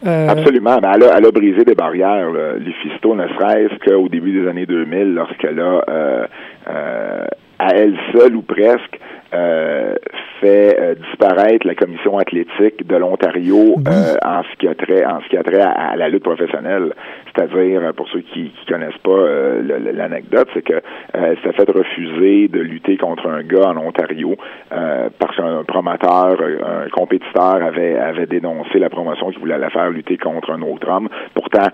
[0.06, 0.78] Euh, Absolument.
[0.78, 2.30] Ben, elle, a, elle a brisé des barrières.
[2.30, 2.54] Là.
[2.56, 6.26] Lufisto, ne serait-ce qu'au début des années 2000, lorsqu'elle a, euh,
[6.68, 7.24] euh,
[7.58, 8.98] à elle seule ou presque,
[9.34, 9.94] euh,
[10.40, 15.20] fait euh, disparaître la commission athlétique de l'Ontario euh, en ce qui a trait en
[15.20, 16.94] ce qui a trait à, à la lutte professionnelle.
[17.34, 22.48] C'est-à-dire, pour ceux qui, qui connaissent pas euh, l'anecdote, c'est que euh, s'est fait refuser
[22.48, 24.36] de lutter contre un gars en Ontario
[24.72, 29.70] euh, parce qu'un promoteur, euh, un compétiteur avait avait dénoncé la promotion qui voulait la
[29.70, 31.08] faire lutter contre un autre homme.
[31.34, 31.68] Pourtant,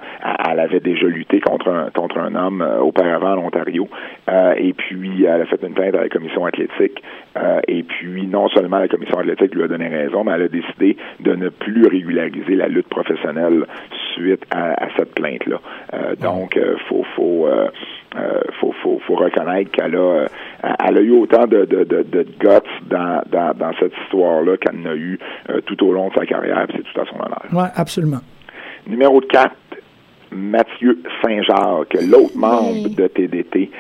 [0.49, 3.88] elle avait déjà lutté contre un contre un homme euh, auparavant en Ontario.
[4.29, 7.03] Euh, et puis, elle a fait une plainte à la commission athlétique.
[7.37, 10.49] Euh, et puis, non seulement la commission athlétique lui a donné raison, mais elle a
[10.49, 13.66] décidé de ne plus régulariser la lutte professionnelle
[14.14, 15.14] suite à, à cette
[15.53, 17.69] Euh, donc, euh, faut, faut, euh,
[18.17, 20.27] euh, faut, faut, faut reconnaître qu'elle a, euh,
[20.87, 24.81] elle a eu autant de, de, de, de guts dans, dans, dans cette histoire-là qu'elle
[24.87, 25.19] en a eu
[25.51, 27.43] euh, tout au long de sa carrière, puis c'est tout à son honneur.
[27.53, 28.21] ouais, absolument.
[28.87, 29.51] Numéro 4,
[30.33, 33.71] Mathieu Saint-Jacques, l'autre membre de TDT,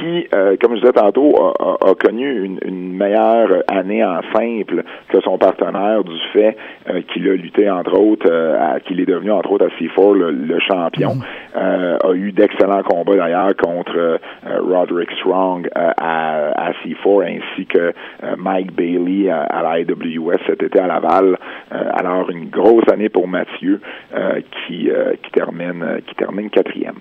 [0.00, 4.20] qui, euh, comme je disais tantôt, a, a- a connu une, une meilleure année en
[4.34, 6.56] simple que son partenaire du fait
[6.88, 10.30] euh, qu'il a lutté, entre autres, euh, qu'il est devenu, entre autres, à C4 le,
[10.30, 11.12] le champion.
[11.56, 14.18] Euh, a eu d'excellents combats, d'ailleurs, contre euh,
[14.60, 17.92] Roderick Strong euh, à, à C4, ainsi que euh,
[18.38, 21.36] Mike Bailey à, à la IWS cet été à Laval.
[21.72, 23.80] Euh, alors, une grosse année pour Mathieu,
[24.16, 26.94] euh, qui, euh, qui termine qui termine quatrième.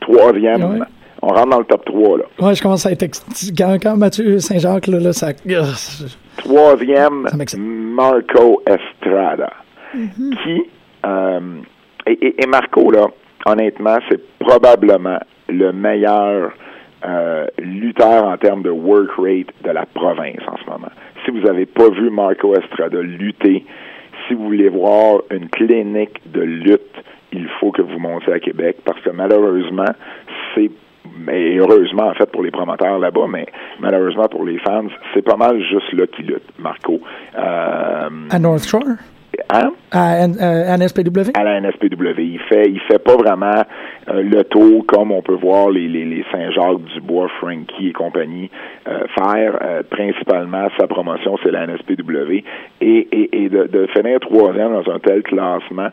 [0.00, 0.86] Troisième, Ouais?
[1.22, 2.24] On rentre dans le top 3, là.
[2.40, 3.02] Ouais, je commence à être.
[3.02, 3.24] ex-
[3.56, 5.28] Quand, Mathieu Saint-Jacques, là, là, ça.
[6.36, 7.60] Troisième, Ça m'excite.
[7.60, 9.50] Marco Estrada,
[9.92, 10.62] qui
[11.06, 11.40] euh,
[12.06, 13.06] et, et- et Marco là,
[13.46, 16.52] honnêtement, c'est probablement le meilleur
[17.04, 20.88] euh, lutteur en termes de work rate de la province en ce moment.
[21.24, 23.64] Si vous n'avez pas vu Marco Estrada lutter,
[24.26, 26.80] si vous voulez voir une clinique de lutte,
[27.32, 29.84] il faut que vous montiez à Québec parce que malheureusement,
[30.54, 30.70] c'est
[31.18, 33.46] mais heureusement en fait pour les promoteurs là-bas, mais
[33.80, 37.00] malheureusement pour les fans, c'est pas mal juste là qu'il lutte, Marco.
[37.38, 38.82] Euh, À North Shore?
[39.50, 39.70] hein?
[39.92, 41.30] À, euh, à NSPW?
[41.34, 42.18] à la NSPW.
[42.18, 43.62] Il fait, il fait pas vraiment
[44.08, 48.50] euh, le tour comme on peut voir les, les, les Saint-Jacques, Dubois, Frankie et compagnie
[48.88, 49.58] euh, faire.
[49.62, 52.32] Euh, principalement, sa promotion, c'est la NSPW.
[52.32, 52.44] Et,
[52.80, 55.88] et, et de, de finir troisième dans un tel classement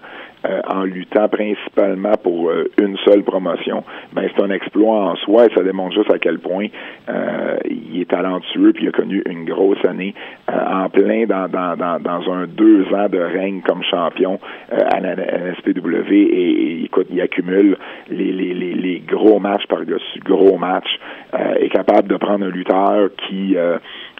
[0.46, 5.46] euh, en luttant principalement pour euh, une seule promotion, ben c'est un exploit en soi
[5.46, 6.68] et ça démontre juste à quel point
[7.10, 10.14] euh, il est talentueux puis il a connu une grosse année
[10.50, 14.40] euh, en plein dans, dans, dans, dans un deux ans de règne comme champion
[14.72, 17.78] euh, à la NSPW et, et, écoute, il accumule
[18.10, 21.00] les, les, les, les gros matchs par-dessus gros matchs,
[21.60, 23.56] est capable de prendre un lutteur qui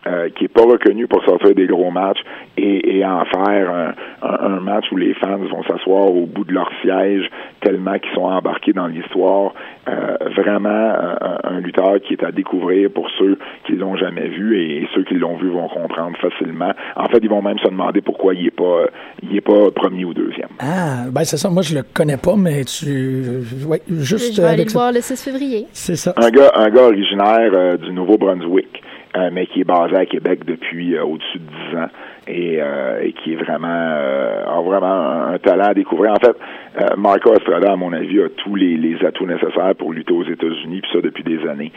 [0.06, 2.20] euh, qui est pas reconnu pour sortir des gros matchs
[2.58, 6.46] et, et en faire un, un, un match où les fans vont s'asseoir au bout
[6.46, 7.30] de leur siège
[7.62, 9.54] tellement qu'ils sont embarqués dans l'histoire.
[9.88, 14.58] Euh, vraiment un, un lutteur qui est à découvrir pour ceux qui l'ont jamais vu
[14.60, 16.72] et, ceux qui l'ont vu vont comprendre facilement.
[16.96, 18.86] En fait, ils vont même se demander pourquoi il est pas
[19.22, 20.50] il est pas premier ou deuxième.
[20.60, 21.50] Ah, ben c'est ça.
[21.50, 23.42] Moi, je le connais pas, mais tu.
[23.68, 24.80] Ouais, juste Je vais aller avec le ça.
[24.80, 25.66] voir le 6 février.
[25.72, 26.14] C'est ça.
[26.18, 28.82] Un gars, un gars originaire euh, du Nouveau-Brunswick,
[29.18, 31.90] euh, mais qui est basé à Québec depuis euh, au-dessus de 10 ans
[32.28, 36.12] et, euh, et qui est vraiment euh, a vraiment un, talent à découvrir.
[36.12, 36.36] En fait,
[36.82, 40.24] euh, Marco Estrada, à mon avis, a tous les, les atouts nécessaires pour lutter aux
[40.24, 41.72] États-Unis, puis ça depuis des années.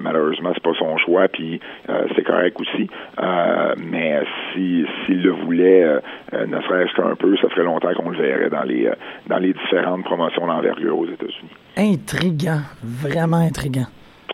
[0.00, 1.60] Malheureusement, c'est pas son choix, puis
[2.16, 2.88] c'est correct aussi.
[3.78, 4.20] Mais
[4.52, 5.84] si s'il le voulait,
[6.32, 8.90] ne serait-ce qu'un peu, ça ferait longtemps qu'on le verrait dans les
[9.28, 11.50] dans les différentes promotions d'envergure aux États-Unis.
[11.76, 12.60] Intriguant.
[12.82, 13.86] Vraiment intriguant.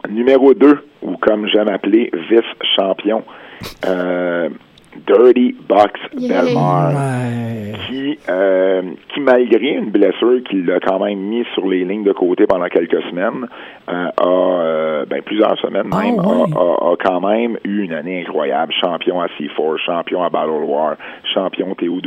[0.08, 3.24] Numéro 2, ou comme j'aime appeler, vice-champion,
[3.86, 4.48] euh,
[5.06, 6.42] Dirty Box Yeah.
[6.42, 7.72] Belmar, Ouais.
[7.86, 8.82] qui, euh,
[9.12, 12.66] qui, malgré une blessure qui l'a quand même mis sur les lignes de côté pendant
[12.68, 13.46] quelques semaines,
[13.88, 16.52] euh, a, euh, ben, plusieurs semaines Ah, même, a- ouais.
[16.56, 18.72] a, a quand même eu une année incroyable.
[18.80, 20.96] Champion à C4, champion à Battle War,
[21.34, 22.00] champion TOW,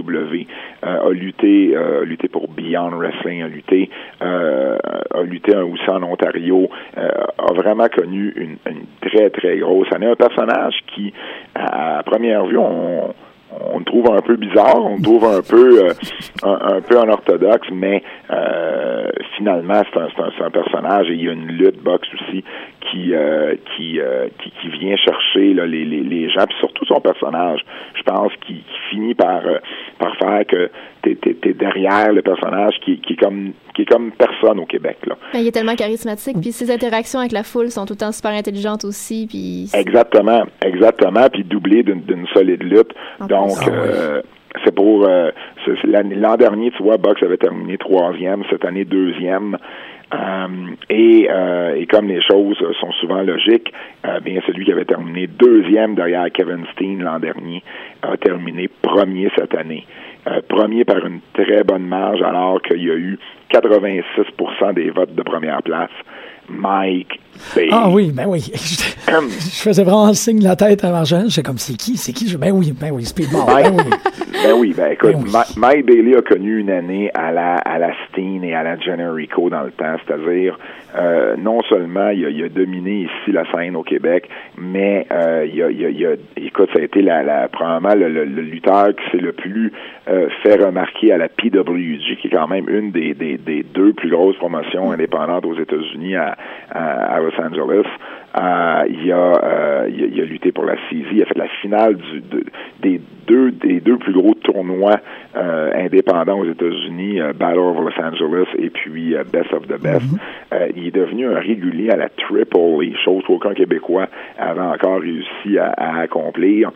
[0.83, 3.89] euh, a lutté, euh, a lutté pour Beyond Wrestling, a lutté,
[4.21, 4.77] euh,
[5.13, 9.87] a lutté un- aussi en Ontario, euh, a vraiment connu une, une très très grosse
[9.93, 10.07] année.
[10.07, 11.13] Un personnage qui,
[11.55, 12.80] à, à première vue, on,
[13.59, 15.93] on le trouve un peu bizarre, on trouve un peu euh,
[16.43, 16.97] un, un peu
[17.71, 21.47] mais euh, finalement c'est un, c'est un, c'est un personnage et il y a une
[21.47, 22.43] lutte boxe aussi
[22.89, 23.99] qui euh, qui,
[24.61, 27.61] qui vient chercher les, les, gens, puis surtout son personnage,
[27.95, 29.41] je pense qui, finit par
[30.19, 30.69] faire que
[31.01, 34.97] t'es t'es derrière le personnage qui, qui est comme qui est comme personne au Québec
[35.07, 35.15] là.
[35.33, 36.37] Ben, il est tellement charismatique.
[36.41, 39.27] Puis ses interactions avec la foule sont tout le temps super intelligentes aussi.
[39.27, 42.93] Puis Exactement, exactement, puis doublé d'une solide lutte.
[43.19, 43.57] En Donc.
[43.61, 44.21] Ah euh,
[44.65, 45.31] c'est pour euh,
[45.85, 49.57] l'an dernier, tu vois, Box avait terminé troisième, cette année deuxième.
[50.13, 50.47] Euh,
[50.89, 53.71] et, euh, et, comme les choses sont souvent logiques,
[54.05, 57.63] euh, bien celui qui avait terminé deuxième derrière Kevin Steen l'an dernier
[58.01, 59.85] a terminé premier cette année.
[60.47, 63.17] Premier par une très bonne marge alors qu'il y a eu
[63.49, 65.91] 86 des votes de première place.
[66.49, 67.19] Mike
[67.55, 67.69] Bailey.
[67.71, 68.41] Ah oui, ben oui.
[68.51, 71.29] Je, faisais vraiment signe de la tête à Marjane.
[71.29, 71.97] J'étais comme, c'est qui?
[71.97, 72.35] C'est qui?
[72.37, 73.45] Ben oui, ben oui, Speedball.
[73.45, 73.83] Ben oui.
[74.43, 77.91] Ben oui, ben écoute, ben Mike Bailey a connu une année à la, à la
[78.07, 80.57] Steen et à la Generico dans le temps, c'est-à-dire
[80.97, 84.27] euh, non seulement il a, il a, dominé ici la scène au Québec,
[84.57, 88.41] mais euh, il, a, il, a, écoute, ça a été la, la probablement le, le,
[88.41, 89.71] lutteur qui s'est le plus
[90.09, 93.93] euh, fait remarquer à la PWG, qui est quand même une des, des, des deux
[93.93, 96.35] plus grosses promotions indépendantes aux États-Unis à,
[96.71, 97.87] à, Los Angeles.
[98.37, 101.97] Euh, il, a, euh, il, a, lutté pour la CZ, il a fait la finale
[101.97, 102.45] du, de,
[102.81, 104.99] des deux des deux plus gros tournois
[105.35, 110.05] euh, indépendants aux États-Unis, Battle of Los Angeles et puis Best of the Best.
[110.05, 110.71] Mm-hmm.
[110.77, 114.07] il est devenu un régulier à la Triple A, chose qu'aucun Québécois
[114.39, 116.71] avait encore réussi à, à accomplir.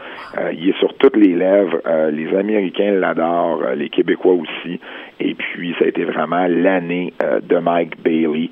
[0.52, 1.82] il est sur toutes les lèvres.
[2.12, 4.80] les Américains l'adorent, les Québécois aussi.
[5.22, 7.14] Et puis, ça a été vraiment l'année
[7.44, 8.50] de Mike Bailey.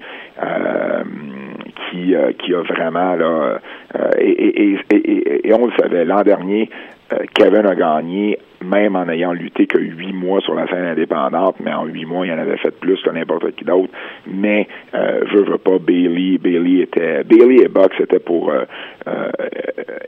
[1.76, 3.60] Qui, qui a vraiment là
[4.20, 6.70] et, et, et, et, on le savait l'an dernier
[7.36, 11.74] Kevin a gagné même en ayant lutté que huit mois sur la scène indépendante, mais
[11.74, 13.92] en huit mois, il en avait fait plus que n'importe qui d'autre.
[14.28, 16.38] Mais euh, veux pas Bailey.
[16.38, 18.64] Bailey était Bailey et Bucks étaient pour euh,
[19.08, 19.30] euh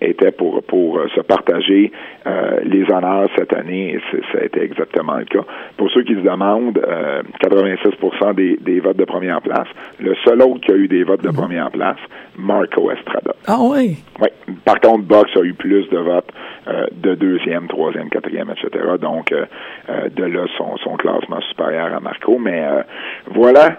[0.01, 1.91] étaient pour pour euh, se partager
[2.63, 3.95] les honneurs cette année.
[3.95, 3.99] Et
[4.31, 5.43] ça a été exactement le cas.
[5.77, 6.79] Pour ceux qui se demandent,
[7.43, 9.67] 86% des, des votes de première place.
[9.99, 11.99] Le seul autre qui a eu des votes de première place,
[12.37, 13.35] Marco Estrada.
[13.47, 13.97] Ah oui.
[14.19, 14.27] Oui.
[14.63, 16.31] Par contre, Bucks a eu plus de votes
[16.95, 18.83] de deuxième, troisième, quatrième etc.
[18.99, 19.45] Donc, euh,
[19.89, 22.37] euh, de là, son, son, classement supérieur à Marco.
[22.39, 22.81] Mais euh,
[23.33, 23.77] voilà,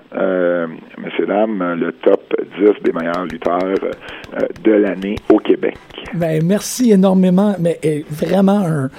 [0.98, 3.74] messieurs, dames, le top 10 des meilleurs lutteurs
[4.62, 5.76] de l'année au Québec.
[6.14, 7.79] Ben, merci énormément, mais
[8.11, 8.90] vraiment un,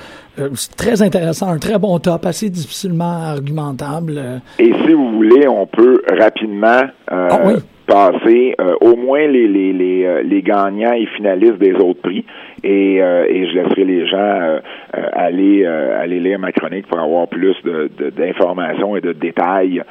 [0.78, 4.42] très intéressant, un très bon top, assez difficilement argumentable.
[4.60, 7.40] Et si vous voulez, on peut rapidement ah
[7.88, 12.26] passer au moins les, les, les, les, gagnants et finalistes des autres prix
[12.64, 14.60] et, euh, et je laisserai les gens euh,
[14.96, 19.84] euh, aller aller lire ma chronique pour avoir plus de, d'informations et de détails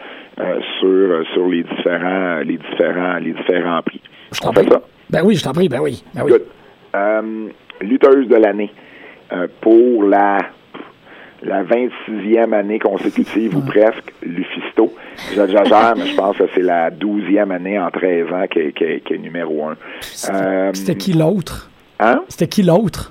[0.81, 4.01] sur sur les différents les différents les différents prix.
[4.33, 4.67] Je t'en prie.
[4.69, 4.83] Ça?
[5.09, 6.03] Ben oui, je t'en prie, ben oui.
[6.15, 6.33] Ben oui.
[7.81, 8.71] lutteuse de l'année
[9.61, 10.39] pour la
[11.43, 14.93] la 26e année consécutive ou presque, Lufisto.
[15.35, 19.69] J'exagère, mais je pense que c'est la 12e année en 13 ans qui est, numéro
[19.69, 19.77] 1.
[20.73, 21.71] C'était qui l'autre?
[21.99, 22.23] Hein?
[22.29, 23.11] C'était qui l'autre?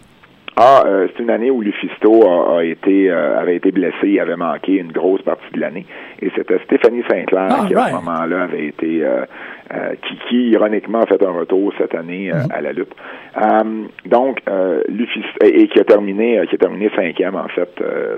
[0.58, 4.38] Ah, euh, c'est une année où Lufisto a, été euh, avait été blessé, il avait
[4.38, 5.86] manqué une grosse partie de l'année.
[6.22, 9.26] Et c'était Stéphanie Saint-Clair ah, qui, à ce moment-là, avait été euh,
[9.74, 12.52] euh, qui, qui, ironiquement, a fait un retour cette année euh, mhm.
[12.52, 12.94] à la lutte.
[13.36, 14.40] Euh, donc,
[14.88, 17.70] Luffy, et, qui a terminé qui a terminé cinquième, en fait,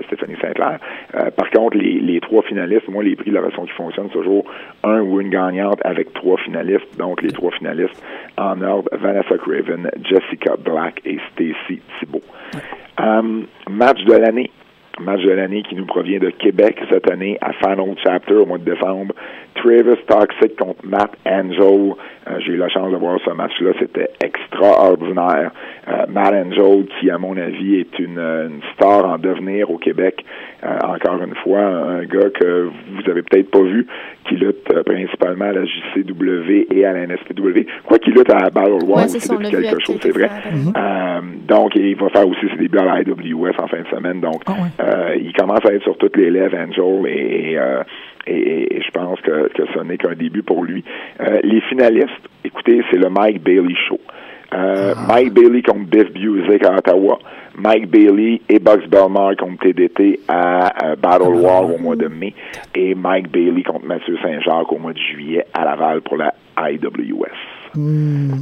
[0.06, 0.78] Stéphanie Saint-Clair.
[1.36, 4.44] par contre, les, les, trois finalistes, moi, les prix, la façon qui fonctionne, c'est toujours
[4.84, 6.98] un ou une gagnante avec trois finalistes.
[6.98, 8.00] Donc, les trois finalistes
[8.36, 12.22] en ordre, Vanessa Craven, Jessica Black et Stacy Thibault.
[13.68, 14.50] Match de l'année
[15.00, 18.58] match de l'année qui nous provient de Québec cette année à Final Chapter au mois
[18.58, 19.14] de décembre.
[19.54, 21.94] Travis Toxic contre Matt Angel.
[22.28, 23.72] Euh, j'ai eu la chance de voir ce match-là.
[23.78, 25.50] C'était extraordinaire.
[25.88, 30.24] Euh, Matt Angel, qui, à mon avis, est une, une star en devenir au Québec.
[30.64, 33.86] Euh, encore une fois, un gars que vous avez peut-être pas vu,
[34.28, 37.66] qui lutte principalement à la JCW et à la NSPW.
[37.84, 40.28] Quoi qu'il lutte à Battle War aussi depuis quelque chose, c'est vrai.
[41.46, 44.20] donc, il va faire aussi ses débuts à la IWS en fin de semaine.
[44.20, 47.56] Donc, ah il commence à être sur toutes les lèvres, Angel, et,
[48.28, 50.84] et, je pense que, que ce n'est qu'un début pour lui.
[51.20, 52.08] Euh, les finalistes,
[52.44, 54.00] écoutez, c'est le Mike Bailey Show.
[54.54, 55.06] Euh, ah.
[55.08, 57.18] Mike Bailey contre Biff Busick à Ottawa.
[57.56, 62.32] Mike Bailey et Bugs Belmar contre TDT à Battle War au mois de mai.
[62.74, 67.74] Et Mike Bailey contre Mathieu Saint-Jacques au mois de juillet à Laval pour la IWS.
[67.74, 68.32] Hmm.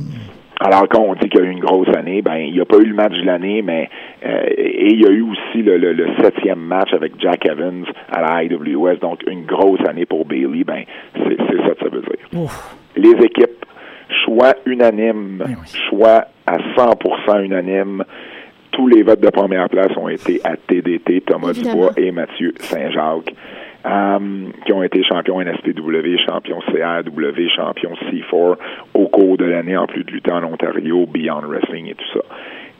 [0.58, 2.64] Alors quand on dit qu'il y a eu une grosse année, ben il n'y a
[2.64, 3.90] pas eu le match de l'année, mais
[4.24, 8.22] euh, et il y a eu aussi le, le, septième match avec Jack Evans à
[8.22, 10.84] la IWS, donc une grosse année pour Bailey, ben
[11.14, 12.50] c'est ça que ça veut dire.
[12.96, 13.66] Les équipes,
[14.24, 15.56] choix unanime, ben
[15.88, 18.04] choix à 100% unanime.
[18.72, 23.34] Tous les votes de première place ont été à TDT, Thomas Dubois et Mathieu Saint-Jacques.
[23.84, 28.56] Um, qui ont été champions NSPW, champions CRW, champions C4
[28.94, 32.24] au cours de l'année, en plus de lutter en Ontario, Beyond Wrestling et tout ça.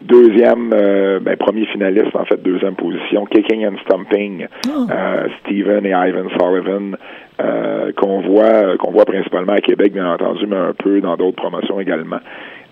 [0.02, 5.90] Deuxième, euh, ben, premier finaliste, en fait, deuxième position, Kicking and Stumping, euh, Steven et
[5.90, 6.96] Ivan Sullivan,
[7.40, 11.36] euh, qu'on voit qu'on voit principalement à Québec, bien entendu, mais un peu dans d'autres
[11.36, 12.18] promotions également.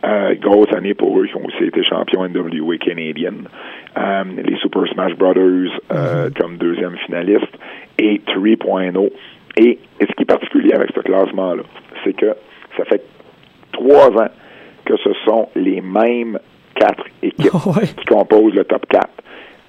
[0.05, 3.33] Euh, grosse année pour eux qui ont aussi été champions NWA Canadian.
[3.97, 7.53] Euh, les Super Smash Brothers euh, comme deuxième finaliste
[7.99, 9.11] et 3.0.
[9.57, 11.63] Et, et ce qui est particulier avec ce classement-là,
[12.05, 12.35] c'est que
[12.77, 13.03] ça fait
[13.73, 14.29] trois ans
[14.85, 16.39] que ce sont les mêmes
[16.75, 17.87] quatre équipes Ouais.
[17.97, 19.09] qui composent le top 4.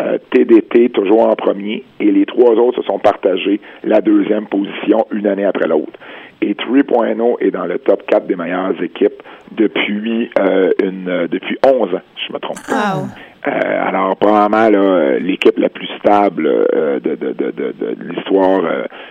[0.01, 5.06] Euh, TDT toujours en premier et les trois autres se sont partagés la deuxième position
[5.12, 5.93] une année après l'autre.
[6.41, 11.58] Et 3.0 est dans le top 4 des meilleures équipes depuis euh, une euh, depuis
[11.66, 12.97] 11 ans, si je me trompe pas.
[12.97, 13.06] Wow.
[13.47, 18.64] Euh, alors, probablement, l'équipe la plus stable euh, de, de, de, de, de l'histoire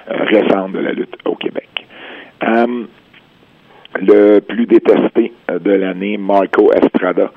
[0.09, 1.69] récente de la lutte au Québec.
[2.43, 2.67] Euh,
[4.01, 7.31] le plus détesté de l'année, Marco Estrada,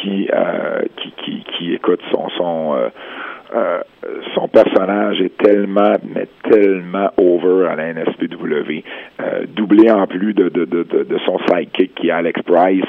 [0.00, 2.88] qui, euh, qui, qui, qui écoute son son euh,
[3.54, 3.82] euh,
[4.34, 8.82] son personnage est tellement mais tellement over à la NSPW,
[9.54, 12.84] doublé en plus de, de, de, de, son sidekick qui est Alex Price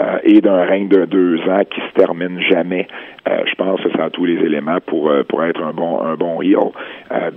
[0.00, 2.88] euh, et d'un règne de deux ans qui se termine jamais.
[3.26, 6.40] Je pense que ça a tous les éléments pour pour être un bon un bon
[6.40, 6.72] heel.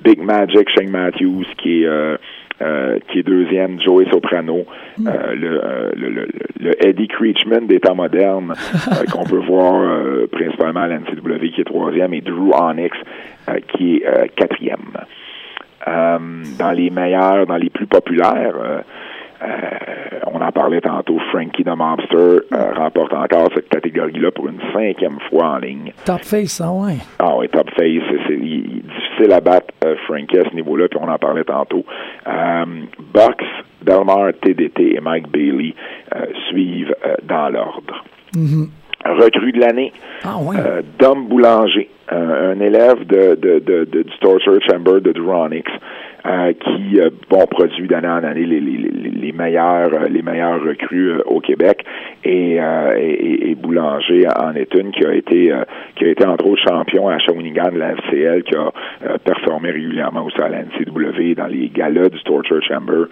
[0.04, 2.18] Big Magic, Shane Matthews qui est
[2.62, 4.66] euh, qui est deuxième, Joey Soprano,
[5.06, 6.28] euh, le, euh, le, le,
[6.60, 8.54] le Eddie Creechman des temps modernes,
[9.12, 12.96] qu'on peut voir principalement à la NCW, qui est troisième, et Drew Onyx,
[13.70, 14.92] qui est quatrième.
[15.88, 18.84] Dans les meilleurs, dans les plus populaires,
[20.28, 22.16] on en parlait tantôt, Frankie the Mobster
[22.54, 25.92] euh, remporte encore cette catégorie-là pour une cinquième fois en ligne.
[26.06, 26.98] Top face, ah ouais.
[27.20, 30.50] Ah oui, Top Face, c'est, c'est- il- il est difficile à battre euh, Frankie à
[30.50, 31.84] ce niveau-là, puis on en parlait tantôt.
[32.28, 32.66] Euh,
[33.14, 33.44] Box,
[33.82, 35.74] Delmar, TDT et Mike Bailey
[36.16, 38.04] euh, suivent euh, dans l'ordre.
[39.04, 39.92] Recrue de l'année,
[40.24, 40.56] Ah ouais.
[40.60, 45.64] euh, Dom Boulanger, un, un élève de, de, de, de- du Torture Chamber de Dronix,
[46.26, 50.62] euh, qui euh, bon produit d'année en année les, les, les, meilleurs euh, les meilleurs
[50.62, 51.84] recrues euh, au Québec.
[52.24, 55.52] Et, et, et Boulanger en est une qui a été
[55.96, 58.72] qui a été entre autres champion à Shawinigan de la FCL qui a
[59.26, 63.06] performé régulièrement aussi à la NCW dans les galas du Torture Chamber.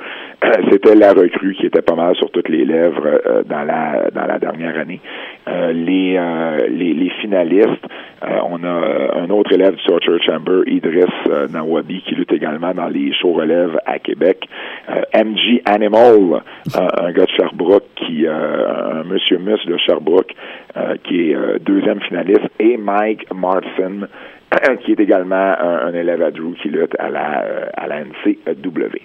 [0.71, 4.37] C'était la recrue qui était pas mal sur toutes les lèvres dans la dans la
[4.37, 5.01] dernière année
[5.47, 7.85] les, euh, les les finalistes
[8.23, 12.33] euh, on a euh, un autre élève du Torture Chamber, Idriss euh, Nawabi, qui lutte
[12.33, 14.47] également dans les shows relèves à Québec.
[14.89, 16.41] Euh, MG Animal,
[16.75, 20.35] euh, un gars de Sherbrooke, qui, euh, un monsieur Mus de Sherbrooke,
[20.75, 24.07] euh, qui est euh, deuxième finaliste, et Mike Martin,
[24.83, 28.01] qui est également un, un élève à Drew qui lutte à la, euh, à la
[28.03, 28.99] NCW.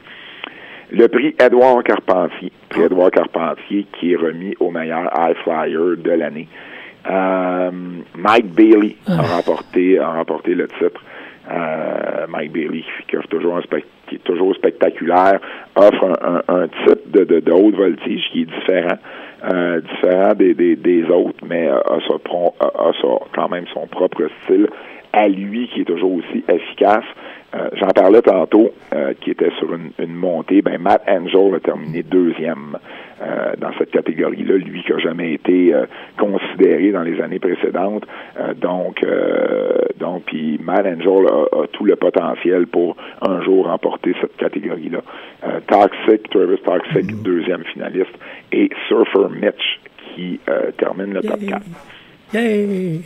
[0.97, 6.11] Le prix Edouard Carpentier, prix Edouard Carpentier, qui est remis au meilleur high flyer de
[6.13, 6.49] l'année.
[7.11, 7.71] Euh,
[8.17, 11.03] Mike Bailey a remporté, a remporté le titre.
[11.51, 13.61] Euh, Mike Bailey, qui, offre toujours un
[14.09, 15.41] qui est toujours spectaculaire,
[15.75, 18.97] offre un, un- un type de, de, de haute voltige qui est différent,
[19.53, 22.93] euh, différent des, des, des autres, mais a, a
[23.35, 24.69] quand même son propre style
[25.13, 27.05] à lui qui est toujours aussi efficace.
[27.55, 30.63] Euh, J'en parlais tantôt, euh, qui était sur une, une montée.
[30.63, 32.79] Ben, Matt Angel a terminé deuxième
[33.23, 35.75] euh, dans cette catégorie-là, lui qui a jamais été
[36.19, 38.05] considéré dans les années précédentes.
[38.57, 39.05] Donc,
[39.99, 45.01] donc, puis Matt Angel a, a tout le potentiel pour un jour remporter cette catégorie-là.
[45.67, 48.15] Toxic, Travis Toxic, deuxième finaliste,
[48.53, 49.81] et Surfer Mitch
[50.15, 50.41] qui
[50.77, 51.63] termine le top 4.
[52.35, 53.01] Yay!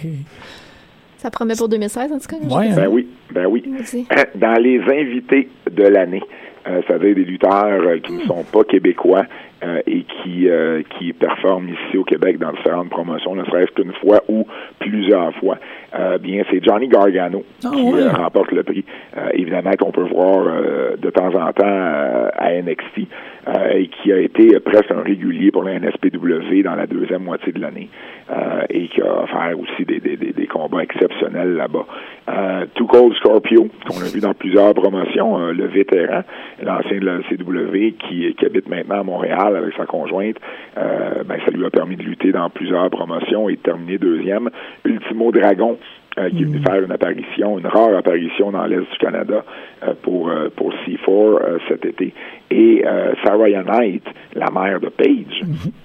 [1.18, 2.36] Ça promet pour 2016, en tout cas.
[2.36, 3.62] Ouais, Ben oui, ben oui.
[3.66, 4.06] Maudit.
[4.36, 6.22] Dans les invités de l'année,
[6.68, 9.24] euh, c'est-à-dire des lutteurs euh, qui ne sont pas québécois
[9.62, 13.92] euh, et qui euh, qui performent ici au Québec dans différentes promotions, ne serait-ce qu'une
[13.94, 14.46] fois ou
[14.78, 15.58] plusieurs fois.
[15.98, 18.84] Euh, bien, c'est Johnny Gargano Ah qui euh, remporte le prix.
[19.16, 23.08] Euh, évidemment qu'on peut voir euh, de temps en temps euh, à NXT
[23.48, 27.52] euh, et qui a été presque un régulier pour la NSPW dans la deuxième moitié
[27.52, 27.88] de l'année
[28.30, 31.86] euh, et qui a offert aussi des, des, des, des combats exceptionnels là-bas.
[32.28, 36.22] Euh, Too Cold Scorpio, qu'on a vu dans plusieurs promotions, euh, le vétéran,
[36.62, 40.36] l'ancien de la CW qui, qui habite maintenant à Montréal avec sa conjointe,
[40.76, 44.50] euh, ben, ça lui a permis de lutter dans plusieurs promotions et de terminer deuxième.
[44.84, 45.78] Ultimo Dragon,
[46.18, 49.44] euh, qui est venu faire une apparition, une rare apparition dans l'Est du Canada
[49.82, 52.12] euh, pour, euh, pour C4 euh, cet été.
[52.50, 52.82] Et
[53.22, 55.42] Sarah Knight, la mère de Paige,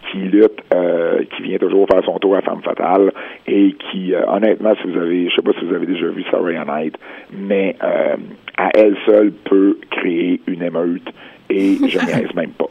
[0.10, 0.62] qui lutte,
[1.36, 3.12] qui vient toujours faire son tour à Femme Fatale
[3.46, 6.64] et qui, honnêtement, si vous avez, je sais pas si vous avez déjà vu Sarah
[6.64, 6.98] Knight,
[7.34, 11.08] mais à elle seule peut créer une émeute
[11.50, 12.70] et je niaise même pas.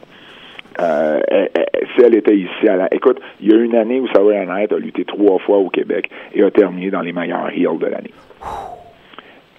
[0.79, 2.93] Euh, elle- elle- si elle était ici, à la...
[2.93, 6.43] écoute, il y a une année où Sarah a lutté trois fois au Québec et
[6.43, 8.11] a terminé dans les meilleurs heels de l'année.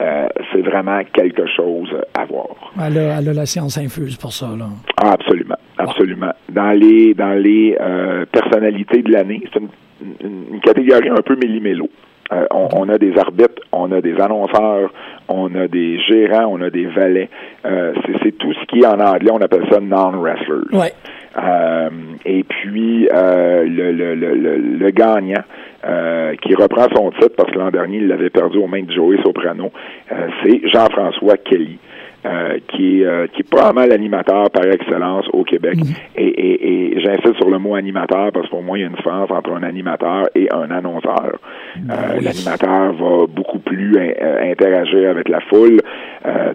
[0.01, 2.49] Euh, c'est vraiment quelque chose à voir.
[2.85, 4.67] Elle a, elle a, la science infuse pour ça, là.
[4.97, 6.33] Ah, absolument, absolument.
[6.51, 11.89] Dans les dans les euh, personnalités de l'année, c'est une, une, catégorie un peu méli-mélo.
[12.33, 14.91] Euh, on, on, a des arbitres, on a des annonceurs,
[15.29, 17.29] on a des gérants, on a des valets.
[17.67, 20.75] Euh, c'est tout ce qui est en anglais, on appelle ça non-wrestlers.
[20.75, 20.93] Ouais.
[21.37, 21.91] Euh,
[22.25, 25.43] et puis euh, le, le, le, le, gagnant
[25.85, 28.93] euh, qui reprend son titre parce que l'an dernier il l'avait perdu aux mains de
[28.93, 29.73] Joey Soprano,
[30.09, 31.79] c'est Jean-François Kelly.
[32.27, 35.75] Euh, qui, est, euh, qui est probablement l'animateur par excellence au Québec.
[35.77, 35.97] Mm-hmm.
[36.17, 38.87] Et, et, et j'insiste sur le mot animateur parce que pour moi, il y a
[38.87, 41.39] une différence entre un animateur et un annonceur.
[41.77, 45.83] Euh, l'animateur va beaucoup plus interagir avec la foule,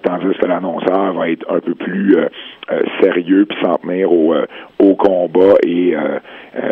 [0.02, 2.18] tandis que l'annonceur va être un peu plus
[3.02, 4.34] sérieux puis s'en tenir au,
[4.80, 5.94] au combat et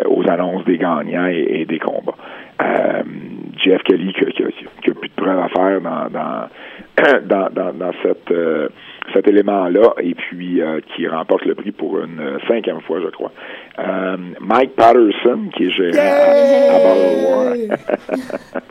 [0.06, 2.16] aux annonces des gagnants et, et des combats.
[3.64, 4.42] Jeff Kelly qui, qui,
[4.82, 6.48] qui, a plus de preuves à faire dans, dans,
[7.24, 8.32] dans, dans, dans cette
[9.14, 13.08] cet élément-là et puis euh, qui remporte le prix pour une euh, cinquième fois, je
[13.08, 13.32] crois.
[13.78, 16.94] Euh, Mike Patterson, qui est gérant à, à
[17.24, 17.54] War,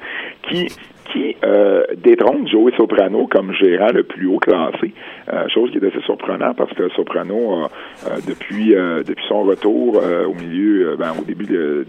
[0.49, 0.67] qui
[1.11, 4.93] qui euh, détrône Joey Soprano comme gérant le plus haut classé,
[5.31, 7.69] euh, chose qui est assez surprenante parce que Soprano a,
[8.27, 11.85] depuis euh, depuis son retour au milieu, ben, au début de,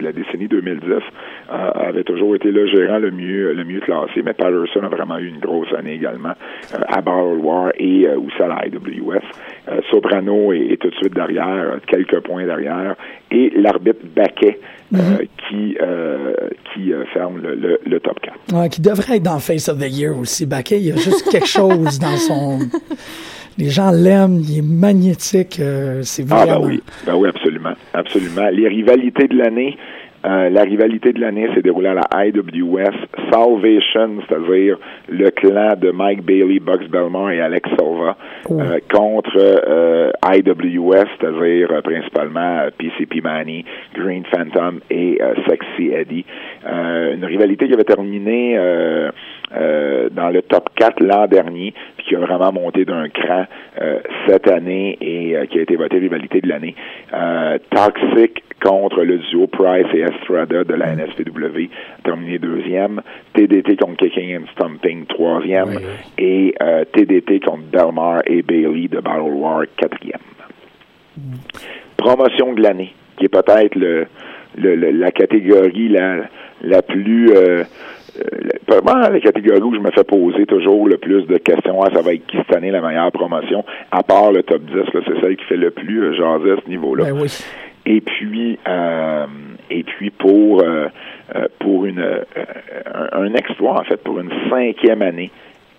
[0.00, 1.02] la décennie 2010,
[1.48, 5.28] avait toujours été le gérant le mieux le mieux classé, mais Patterson a vraiment eu
[5.28, 6.34] une grosse année également
[6.88, 9.82] à Battle War et aussi à la IWS.
[9.90, 12.96] Soprano est, tout de suite derrière, quelques points derrière,
[13.30, 14.58] et l'arbitre Baquet
[14.92, 15.28] mm-hmm.
[15.48, 15.76] qui
[16.74, 18.60] qui ferme le, le, le top 4.
[18.60, 20.46] Ouais, qui devrait être dans Face of the Year aussi.
[20.46, 22.58] Baquet, il y a juste quelque chose dans son.
[23.58, 26.56] Les gens l'aiment, il est magnétique, euh, c'est vraiment.
[26.56, 27.72] Ah, ben oui, ben oui, absolument.
[27.94, 28.48] Absolument.
[28.52, 29.78] Les rivalités de l'année,
[30.26, 34.76] euh, la rivalité de l'année s'est déroulée à la IWS Salvation, c'est-à-dire
[35.08, 38.16] le clan de Mike Bailey, Bucks Belmore et Alex Silva,
[38.48, 38.60] oh.
[38.60, 43.64] euh, contre euh, IWS, c'est-à-dire principalement PCP Manny,
[43.94, 45.18] Green Phantom et
[45.48, 46.24] Sexy Eddie.
[46.64, 48.58] une rivalité qui avait terminé
[49.50, 53.46] dans le top 4 l'an dernier, puis qui a vraiment monté d'un cran
[54.26, 56.74] cette année et qui a été votée rivalité de l'année.
[57.70, 61.68] Toxic contre le duo Price et Estrada de la NSPW,
[62.04, 63.02] terminé deuxième.
[63.34, 65.68] TDT contre Kicking and Stumping, troisième.
[65.68, 65.82] Oui.
[66.18, 70.20] Et euh, TDT contre Belmar et Bailey de Battle War, quatrième.
[71.16, 71.34] Mm.
[71.96, 74.06] Promotion de l'année, qui est peut-être le,
[74.56, 76.28] le, le, la catégorie la,
[76.62, 77.30] la plus...
[78.18, 81.90] Euh, vraiment la catégorie où je me fais poser toujours le plus de questions, ah,
[81.94, 85.20] ça va être qui cette année la meilleure promotion, à part le top 10, c'est
[85.20, 87.04] celle qui fait le plus euh, jaser à ce niveau-là.
[87.04, 87.28] Ben oui.
[87.88, 89.26] Et puis, euh,
[89.70, 90.88] et puis pour euh,
[91.60, 95.30] pour une un, un, exploit en fait pour une cinquième année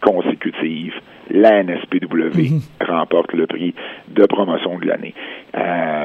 [0.01, 0.93] consécutive,
[1.29, 2.61] la NSPW mm-hmm.
[2.87, 3.73] remporte le prix
[4.07, 5.13] de promotion de l'année.
[5.55, 5.96] Euh,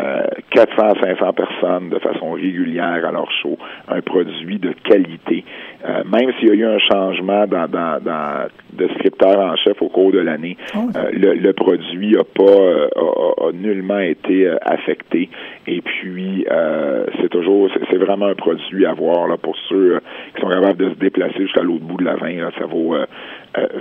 [0.54, 5.44] 400-500 personnes de façon régulière à leur show, un produit de qualité.
[5.84, 9.80] Euh, même s'il y a eu un changement dans, dans, dans de scripteur en chef
[9.82, 10.88] au cours de l'année, oh.
[10.96, 15.28] euh, le, le, produit a pas euh, a, a, nullement été euh, affecté.
[15.66, 16.46] Et puis
[17.20, 20.00] c'est toujours c'est vraiment un produit à voir là pour ceux
[20.34, 22.40] qui sont capables de se déplacer jusqu'à l'autre bout de la veine.
[22.40, 22.96] Là, ça vaut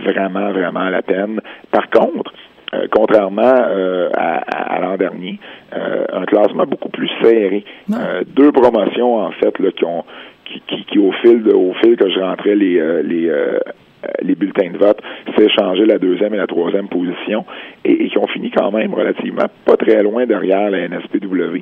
[0.06, 1.42] vraiment vraiment la peine.
[1.72, 2.34] Par contre,
[2.74, 5.40] euh, contrairement euh, à, à, l'an dernier,
[5.76, 7.66] euh, un classement beaucoup plus serré.
[8.36, 10.06] deux promotions en fait là, qui ont
[10.46, 13.32] qui, qui, qui, au fil de, au fil que je rentrais les les
[14.24, 15.00] les bulletins de vote,
[15.38, 17.46] s'est changé la deuxième et la troisième position
[17.86, 21.60] et, et, qui ont fini quand même relativement pas très loin derrière la NSPW.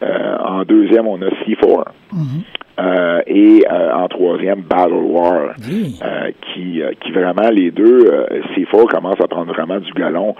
[0.00, 1.84] en deuxième, on a C4.
[2.14, 2.61] Mm-hmm.
[2.80, 5.98] Euh, et euh, en troisième, Battle War, oui.
[6.02, 8.10] euh, qui, qui vraiment les deux,
[8.54, 10.34] C4 commence à prendre vraiment du galon.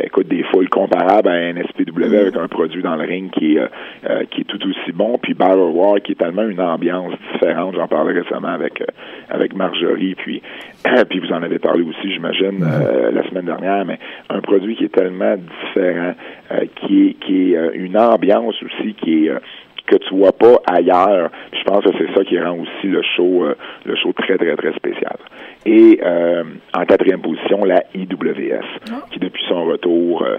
[0.00, 2.14] écoute, des foules comparables à NSPW mm.
[2.14, 5.18] avec un produit dans le ring qui est, qui est tout aussi bon.
[5.22, 7.74] Puis Battle War, qui est tellement une ambiance différente.
[7.76, 8.82] J'en parlais récemment avec
[9.30, 10.42] avec Marjorie, puis
[11.08, 12.64] puis vous en avez parlé aussi, j'imagine,
[13.12, 13.84] la semaine dernière.
[13.84, 13.98] Mais
[14.28, 16.14] un produit qui est tellement différent,
[16.76, 19.32] qui est qui est une ambiance aussi qui est
[19.86, 21.30] que tu vois pas ailleurs.
[21.52, 23.54] je pense que c'est ça qui rend aussi le show euh,
[23.84, 25.16] le show très très très spécial.
[25.66, 26.44] Et euh,
[26.76, 28.94] en quatrième position, la IWS, oh.
[29.10, 30.38] qui depuis son retour euh,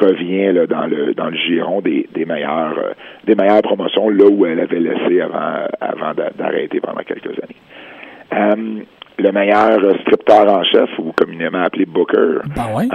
[0.00, 2.94] revient là, dans le dans le giron des, des meilleures
[3.24, 8.86] des meilleures promotions là où elle avait laissé avant avant d'arrêter pendant quelques années.
[9.18, 12.88] le meilleur scripteur en chef, ou communément appelé Booker, ben ouais?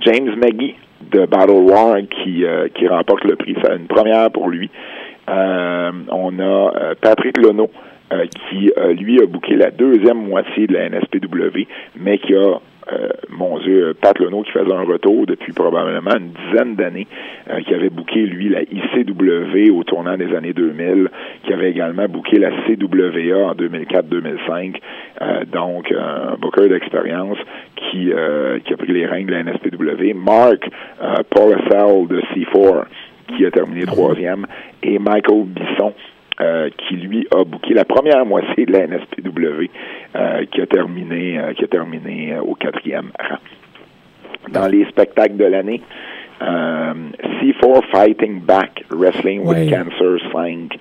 [0.00, 0.76] James Maggie
[1.10, 2.44] de Battle War qui,
[2.74, 3.56] qui remporte le prix.
[3.62, 4.70] C'est une première pour lui.
[5.28, 7.70] on a Patrick Lono
[8.48, 12.58] qui, lui, a bouqué la deuxième moitié de la NSPW, mais qui a
[12.92, 17.06] euh, mon Dieu, Pat Lono qui faisait un retour depuis probablement une dizaine d'années,
[17.48, 21.08] euh, qui avait booké, lui, la ICW au tournant des années 2000,
[21.44, 24.80] qui avait également booké la CWA en 2004-2005.
[25.22, 27.38] Euh, donc, un booker d'expérience
[27.76, 28.12] qui,
[28.64, 30.14] qui a pris les règles de la NSPW.
[30.14, 30.68] Mark
[31.30, 31.56] Paul
[32.08, 32.84] de C4
[33.36, 34.46] qui a terminé troisième,
[34.82, 35.92] et Michael Bisson,
[36.40, 39.68] euh, qui lui a booké la première moitié de la NSPW,
[40.16, 43.38] euh, qui a terminé, euh, qui a terminé au quatrième rang.
[44.50, 45.82] Dans les spectacles de l'année,
[46.40, 50.78] C4 Fighting Back Wrestling with Cancer 5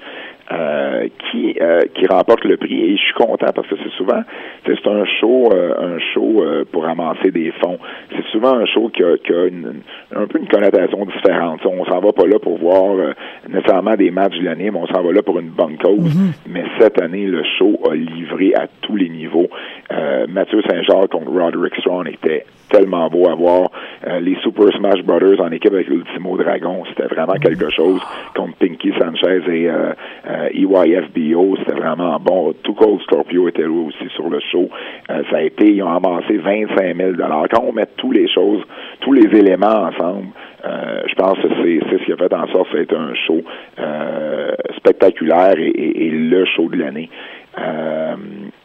[0.52, 2.82] euh, qui euh, qui remporte le prix.
[2.82, 4.24] Et je suis content parce que c'est souvent
[4.66, 7.78] c'est un show euh, un show pour amasser des fonds.
[8.10, 9.82] C'est souvent un show qui a, qui a une,
[10.16, 11.64] un peu une connotation différente.
[11.68, 13.14] On s'en va pas là pour voir
[13.47, 16.00] nécessairement des matchs de l'année mais on s'en va là pour une bonne cause.
[16.00, 16.50] Mm-hmm.
[16.50, 19.50] mais cette année le show a livré à tous les niveaux.
[20.30, 23.72] Mathieu Saint-Jacques contre Roderick Strong était tellement beau à voir.
[24.22, 28.01] les Super Smash Brothers en équipe avec l'Ultimo Dragon, c'était vraiment quelque chose
[28.36, 29.70] contre Pinky Sanchez et
[30.53, 32.53] EYFBO, c'était vraiment bon.
[32.63, 34.70] Tout Cold Scorpio était là aussi sur le show.
[35.09, 37.11] Euh, ça a été, ils ont amassé 25 000
[37.51, 38.63] Quand on met tous les choses,
[39.01, 40.28] tous les éléments ensemble,
[40.65, 42.95] euh, je pense que c'est, ce qui a fait en sorte que ça a été
[42.95, 43.41] un show
[43.80, 47.09] euh, spectaculaire et, le show de l'année.
[47.57, 48.15] Euh,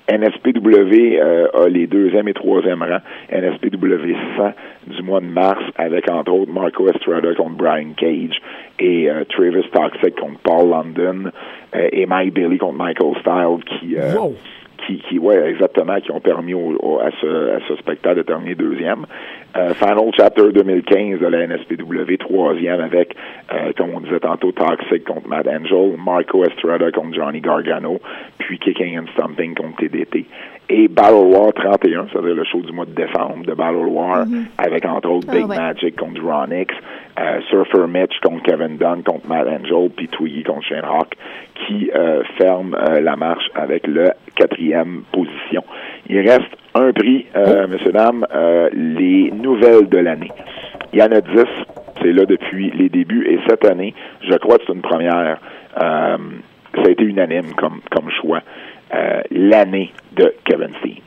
[0.09, 3.01] NSPW euh, a les deuxième et troisième rangs.
[3.33, 4.53] NSPW 100
[4.89, 8.41] du mois de mars avec entre autres Marco Estrada contre Brian Cage
[8.79, 11.31] et euh, Travis Toxic contre Paul London
[11.75, 13.97] euh, et Mike Bailey contre Michael Style qui
[14.87, 18.55] qui, qui ouais, exactement, qui ont permis au, à, ce, à ce spectacle de terminer
[18.55, 19.07] deuxième.
[19.57, 23.17] Euh, Final Chapter 2015 de la NSPW, troisième avec,
[23.53, 28.01] euh, comme on disait tantôt, Toxic contre Matt Angel, Marco Estrada contre Johnny Gargano,
[28.45, 30.27] puis Kicking and Stumping contre TDT
[30.69, 34.45] et Battle War 31, c'est-à-dire le show du mois de décembre de Battle War, mm-hmm.
[34.59, 36.75] avec entre autres ah, Big Magic contre Ronix,
[37.21, 41.15] euh, Surfer Mitch contre Kevin Dunn contre Matt Angel, puis Twiggy contre Shane Hawk,
[41.67, 45.65] qui euh, ferme euh, la marche avec le quatrième position.
[46.09, 47.71] Il reste un prix, euh, oh.
[47.71, 48.27] messieurs, dames,
[48.73, 50.33] les nouvelles de l'année.
[50.93, 51.45] Il y en a dix,
[52.01, 55.39] c'est là depuis les débuts, et cette année, je crois que c'est une première.
[56.77, 58.43] Ça a été unanime comme, comme choix.
[58.95, 61.01] Euh, l'année de Kevin Steen.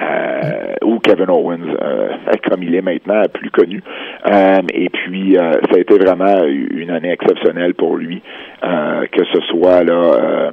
[0.00, 2.08] Euh, ou Kevin Owens, euh,
[2.48, 3.82] comme il est maintenant plus connu.
[4.24, 8.22] et puis, ça a été vraiment une année exceptionnelle pour lui,
[8.62, 10.52] que ce soit là.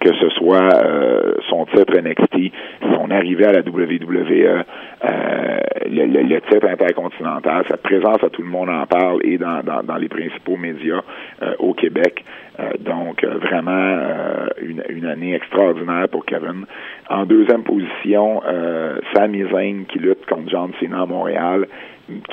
[0.00, 0.68] que ce soit
[1.48, 2.52] son titre NXT,
[2.82, 4.64] son arrivée à la WWE,
[5.86, 10.08] le, titre intercontinental, sa présence à tout le monde en parle et dans, dans les
[10.08, 11.02] principaux médias
[11.60, 12.24] au Québec.
[12.60, 16.64] Euh, donc, euh, vraiment euh, une, une, année extraordinaire pour Kevin.
[17.08, 18.42] En deuxième position,
[19.14, 21.66] Sami Zayn qui lutte contre John Cena à Montréal,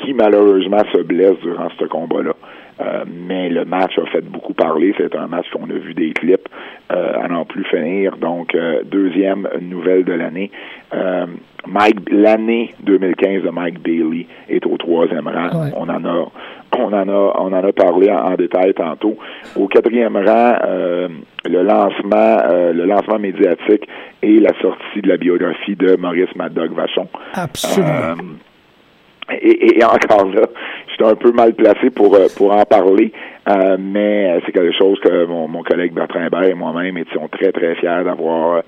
[0.01, 2.34] qui malheureusement se blesse durant ce combat-là.
[2.80, 4.93] Mais le match a fait beaucoup parler.
[4.97, 6.47] C'est un match qu'on a vu des clips
[6.89, 8.17] à n'en plus finir.
[8.17, 8.55] Donc,
[8.86, 10.51] deuxième nouvelle de l'année.
[11.67, 15.71] Mike, l'année 2015 de Mike Bailey est au troisième rang.
[15.76, 16.28] On en a
[16.78, 19.17] on en a, on en a parlé en, détail tantôt.
[19.55, 21.07] Au quatrième rang, euh,
[21.45, 23.88] le lancement, euh, le lancement médiatique
[24.21, 27.07] et la sortie de la biographie de Maurice Maddox Vachon.
[27.34, 27.89] Absolument.
[27.89, 28.15] Euh,
[29.30, 30.47] et, encore là,
[30.89, 33.11] j'étais un peu mal placé pour pour en parler,
[33.80, 37.76] mais c'est quelque chose que mon, mon collègue Bertrand Hébert et moi-même étions très très
[37.76, 38.61] fiers d'avoir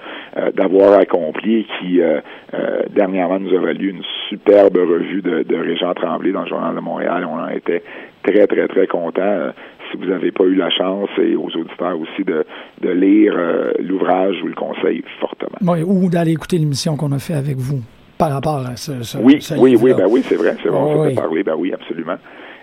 [0.56, 2.02] d'avoir accompli, qui
[2.90, 6.80] dernièrement nous a valu une superbe revue de, de Régent Tremblay dans le Journal de
[6.80, 7.28] Montréal.
[7.30, 7.84] On en était
[8.24, 9.22] très, très, très content.
[9.22, 9.52] Euh,
[9.90, 12.46] si vous n'avez pas eu la chance, et aux auditeurs aussi, de,
[12.82, 15.58] de lire euh, l'ouvrage, je vous le conseille fortement.
[15.62, 17.82] Oui, ou d'aller écouter l'émission qu'on a fait avec vous
[18.18, 21.16] par rapport à ce, ce Oui, oui, oui, ben oui, c'est vrai, c'est bon, on
[21.16, 22.18] parler, ben oui, absolument.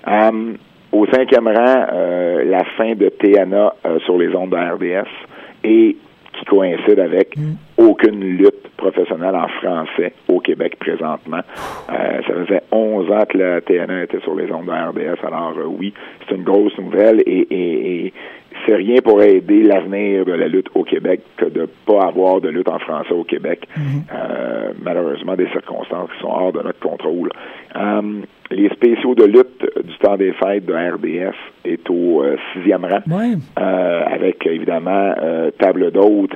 [0.07, 0.57] Um,
[0.93, 3.75] au cinquième rang, euh, la fin de TNA
[4.05, 5.09] sur les ondes de RDS
[5.65, 5.97] et
[6.39, 7.55] qui coïncide avec mm.
[7.79, 11.41] aucune lutte professionnelle en français au Québec présentement.
[11.91, 15.55] Euh, ça faisait 11 ans que la TNA était sur les ondes de RDS, alors
[15.57, 15.95] euh, oui,
[16.29, 18.13] c'est une grosse nouvelle et, et,
[18.67, 22.41] c'est rien pour aider l'avenir de la lutte au Québec que de ne pas avoir
[22.41, 23.69] de lutte en français au Québec.
[23.77, 23.83] Mm-hmm.
[24.15, 27.31] Euh, malheureusement, des circonstances qui sont hors de notre contrôle.
[28.51, 31.35] Les spéciaux de lutte du temps des fêtes de RDS
[31.65, 36.33] est au euh, sixième rang, euh, avec évidemment euh, Table d'hôte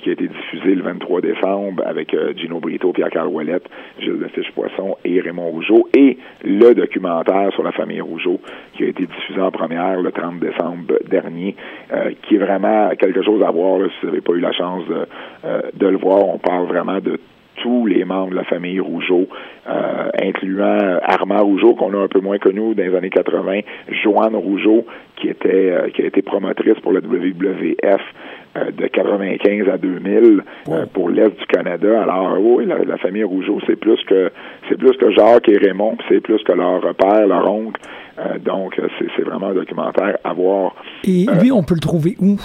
[0.00, 4.96] qui a été diffusé le 23 décembre avec Gino Brito, Pierre-Carl Ouellette, Gilles de Fiche-Poisson
[5.04, 8.40] et Raymond Rougeau, et le documentaire sur la famille Rougeau
[8.72, 11.54] qui a été diffusé en première le 30 décembre dernier,
[12.22, 15.06] qui est vraiment quelque chose à voir si vous n'avez pas eu la chance de,
[15.74, 16.28] de le voir.
[16.28, 17.20] On parle vraiment de
[17.56, 19.28] tous les membres de la famille Rougeau,
[19.68, 23.60] euh, incluant Armand Rougeau, qu'on a un peu moins connu dans les années 80,
[24.02, 24.86] Joanne Rougeau,
[25.16, 28.00] qui était euh, qui a été promotrice pour la WWF
[28.56, 30.42] euh, de 95 à 2000
[30.92, 32.02] pour l'Est du Canada.
[32.02, 34.30] Alors oui, la, famille Rougeau, c'est plus que
[34.68, 37.80] c'est plus que Jacques et Raymond, c'est plus que leur père, leur oncle.
[38.44, 38.80] donc
[39.16, 40.74] c'est vraiment un documentaire à voir.
[41.04, 42.36] Et lui, on peut le trouver où?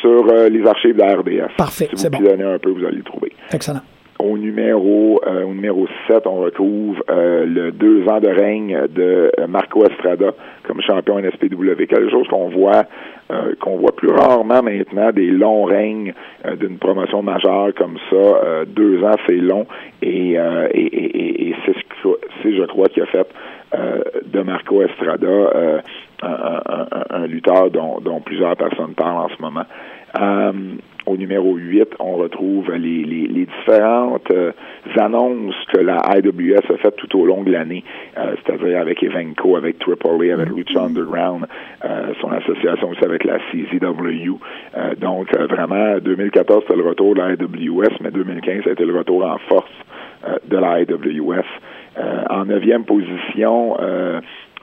[0.00, 1.56] Sur les archives de la RDS.
[1.58, 2.18] Parfait, c'est bon.
[2.18, 3.32] un peu, vous allez le trouver.
[3.52, 3.82] Excellent.
[4.20, 9.32] Au numéro, euh, au numéro 7, on retrouve euh, le deux ans de règne de
[9.38, 11.86] euh, Marco Estrada comme champion NSPW.
[11.88, 12.84] Quelque chose qu'on voit
[13.58, 16.12] qu'on voit plus rarement maintenant, des longs règnes
[16.60, 18.64] d'une promotion majeure comme ça.
[18.66, 19.66] deux ans, c'est long
[20.02, 23.26] et, et, et, c'est ce je crois, qui a fait
[24.26, 25.80] de Marco Estrada
[26.22, 29.64] un, lutteur dont, dont, plusieurs personnes parlent en ce moment.
[31.06, 34.52] Au numéro 8, on retrouve les, les, les différentes euh,
[34.96, 37.84] annonces que la IWS a faites tout au long de l'année,
[38.16, 40.56] euh, c'est-à-dire avec Evenco, avec AAA, avec mm-hmm.
[40.56, 41.44] Lucha Underground,
[41.84, 44.38] euh, son association aussi avec la CZW.
[44.98, 48.96] donc, vraiment, 2014, c'était le retour de la IWS, mais 2015, ça a été le
[48.96, 49.70] retour en force
[50.48, 51.44] de la IWS.
[52.30, 53.76] en neuvième position,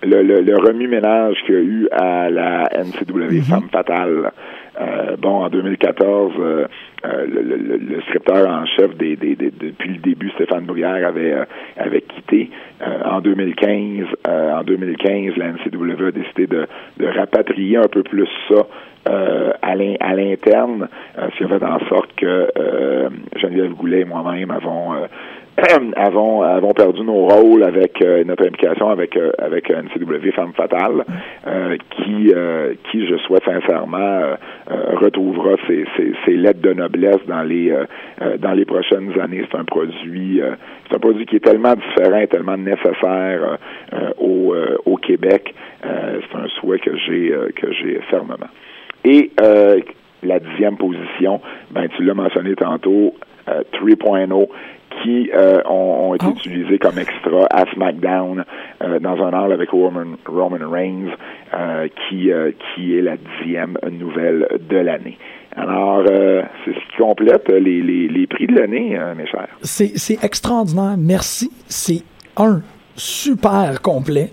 [0.04, 3.44] le, le, le remue-ménage qu'il y a eu à la NCW mm-hmm.
[3.44, 4.32] Femme Fatale.
[4.80, 6.66] Euh, bon, en 2014, euh,
[7.04, 11.36] euh, le, le, le, scripteur en chef des, des, depuis le début, Stéphane Bruyère, avait,
[11.78, 12.50] avait quitté.
[13.06, 16.68] en 2015, en 2015, la NCW a décidé de,
[17.00, 18.66] de rapatrier un peu plus ça
[19.06, 22.48] à l'interne, ce qui a fait en sorte que
[23.36, 24.94] Geneviève Goulet et moi-même avons
[25.96, 31.04] avons, avons perdu nos rôles avec euh, notre implication avec euh, avec NCW Femme Fatale,
[31.46, 32.34] euh, qui
[32.92, 34.38] qui je souhaite sincèrement
[34.94, 35.86] retrouvera ses,
[36.26, 37.74] ses, lettres de noblesse dans les
[38.40, 39.46] dans les prochaines années.
[39.52, 40.42] C'est un produit
[40.88, 43.58] c'est un produit qui est tellement différent, et tellement nécessaire
[44.20, 45.54] au, au Québec.
[45.82, 48.50] c'est un souhait que j'ai que j'ai fermement.
[49.04, 49.32] Et
[50.24, 51.42] la dixième position,
[51.72, 53.16] ben tu l'as mentionné tantôt,
[53.74, 54.48] 3.0
[55.04, 56.34] qui euh, ont, été ah.
[56.36, 58.44] utilisés comme extra à SmackDown
[58.84, 61.10] euh, dans un hall avec Roman, Roman Reigns,
[61.54, 62.30] euh, qui,
[62.76, 65.18] qui est la dixième nouvelle de l'année.
[65.56, 69.50] Alors, c'est ce qui complète les, les, les prix de l'année, mes chers.
[69.62, 70.96] C'est extraordinaire.
[70.98, 71.52] Merci.
[71.68, 72.04] C'est
[72.38, 72.62] un
[72.96, 74.32] super complet.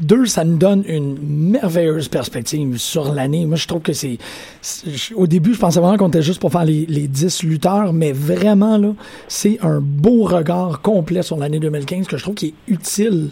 [0.00, 3.46] Deux, ça nous donne une merveilleuse perspective sur l'année.
[3.46, 4.18] Moi, je trouve que c'est...
[5.14, 8.12] Au début, je pensais vraiment qu'on était juste pour faire les, les 10 lutteurs, mais
[8.12, 8.92] vraiment, là,
[9.26, 13.30] c'est un beau regard complet sur l'année 2015 que je trouve qui est utile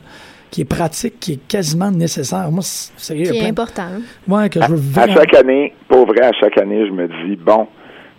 [0.51, 2.51] qui est pratique, qui est quasiment nécessaire.
[2.51, 3.83] Moi, c'est qui est important.
[3.83, 4.01] Hein?
[4.29, 7.37] Ouais, que je veux à, chaque année, pour vrai, à chaque année, je me dis
[7.37, 7.67] bon,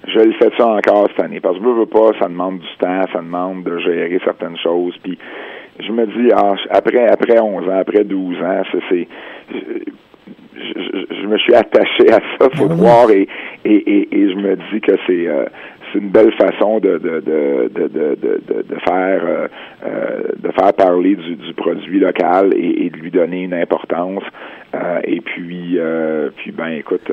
[0.07, 2.67] je le fais ça encore cette année parce que je veux pas, ça demande du
[2.79, 5.17] temps, ça demande de gérer certaines choses, puis
[5.79, 9.07] je me dis, ah, après, après 11 ans, après 12 ans, c'est,
[10.57, 13.27] je, me suis attaché à ça, faut voir, et,
[13.65, 15.45] et, et, je me dis que c'est, euh,
[15.91, 19.47] c'est une belle façon de, de, de, de, de, de faire euh,
[19.85, 24.23] euh, de faire parler du, du produit local et, et, de lui donner une importance.
[24.75, 25.79] Euh, et puis
[26.37, 27.11] puis ben écoute,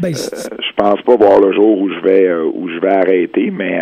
[0.00, 3.80] ben, je pense pas voir le jour où je vais où je vais arrêter, mais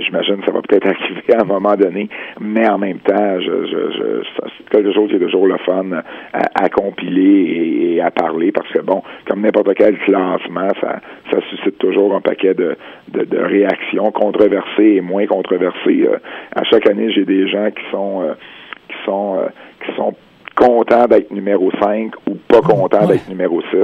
[0.00, 2.08] j'imagine que ça va peut-être arriver à un moment donné.
[2.40, 4.22] Mais en même temps, je, je, je
[4.58, 5.86] c'est quelque chose qui est toujours le fun
[6.32, 11.00] à, à compiler et, à parler parce que bon, comme n'importe quel classement, ça
[11.30, 12.76] ça suscite toujours un paquet de
[13.08, 16.06] de, de réactions controversées et moins controversées.
[16.06, 16.18] Euh,
[16.54, 18.34] à chaque année, j'ai des gens qui sont euh,
[18.88, 19.48] qui sont euh,
[19.84, 20.14] qui sont
[20.54, 23.78] contents d'être numéro 5 ou pas contents d'être numéro 6.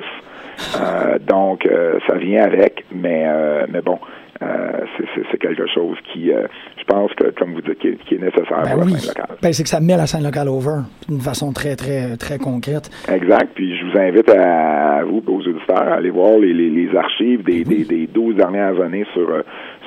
[1.27, 1.69] donc,
[2.07, 3.27] ça vient avec, mais,
[3.69, 3.99] mais bon,
[4.41, 8.85] c'est quelque chose qui, je pense que, comme vous dites, qui est, nécessaire ben pour
[8.85, 9.37] la scène locale.
[9.43, 12.91] Ben, c'est que ça met la scène locale over d'une façon très, très, très concrète.
[13.13, 13.51] Exact.
[13.55, 17.43] Puis je vous invite à, vous, aux auditeurs, à aller voir les, les, les archives
[17.45, 19.29] des, ben des, des 12 dernières années sur,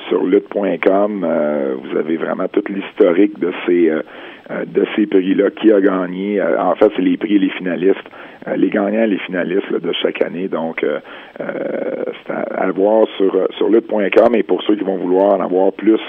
[0.08, 1.24] sur lutte.com.
[1.24, 4.02] Euh, vous avez vraiment tout l'historique de ces euh, euh,
[4.50, 6.40] de ces prix-là, qui a gagné.
[6.40, 8.06] Euh, en fait, c'est les prix et les finalistes.
[8.46, 10.48] Euh, les gagnants et les finalistes de chaque année.
[10.48, 10.84] Donc,
[11.38, 14.34] c'est à, voir sur, sur lutte.com.
[14.34, 16.00] Et pour ceux qui vont vouloir en avoir plus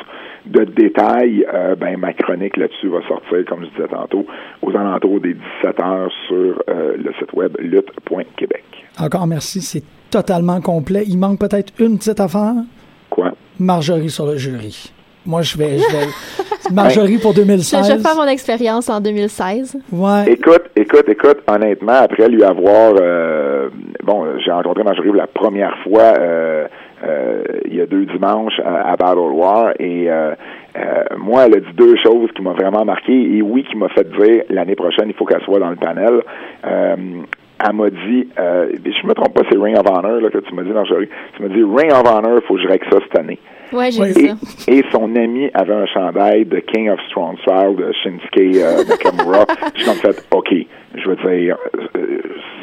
[0.46, 1.46] de détails,
[1.80, 4.26] ben, ma chronique là-dessus va sortir, comme je disais tantôt,
[4.62, 5.34] aux alentours des
[5.64, 8.64] 17 heures sur le site web lutte.québec.
[9.00, 9.62] Encore merci.
[9.62, 11.04] C'est totalement complet.
[11.08, 12.56] Il manque peut-être une petite affaire?
[13.10, 13.34] Quoi?
[13.60, 14.92] Marjorie sur le jury.
[15.26, 16.08] Moi, je vais, je vais
[16.72, 17.88] Marjorie pour 2016.
[17.88, 19.78] Je vais faire mon expérience en 2016.
[19.92, 20.32] Ouais.
[20.32, 23.70] Écoute, écoute, écoute, honnêtement, après lui avoir, euh,
[24.04, 26.68] bon, j'ai rencontré Marjorie la première fois euh,
[27.04, 30.08] euh, il y a deux dimanches à, Battle War et
[31.18, 34.08] moi, elle a dit deux choses qui m'ont vraiment marqué et oui, qui m'a fait
[34.10, 36.22] dire l'année prochaine, il faut qu'elle soit dans le panel
[37.64, 40.54] elle m'a dit, euh, je me trompe pas, c'est Ring of Honor là, que tu
[40.54, 41.08] m'as dit, Marjorie.
[41.36, 43.40] Tu m'as dit Ring of Honor, il faut que je règle ça cette année.
[43.76, 44.36] Ouais, j'ai vu ça.
[44.72, 49.46] Et son ami avait un chandail de King of Strong Style de Shinsuke euh, Nakamura.
[49.76, 50.54] je suis comme fait, OK,
[50.96, 51.58] je veux dire,
[51.96, 52.18] euh,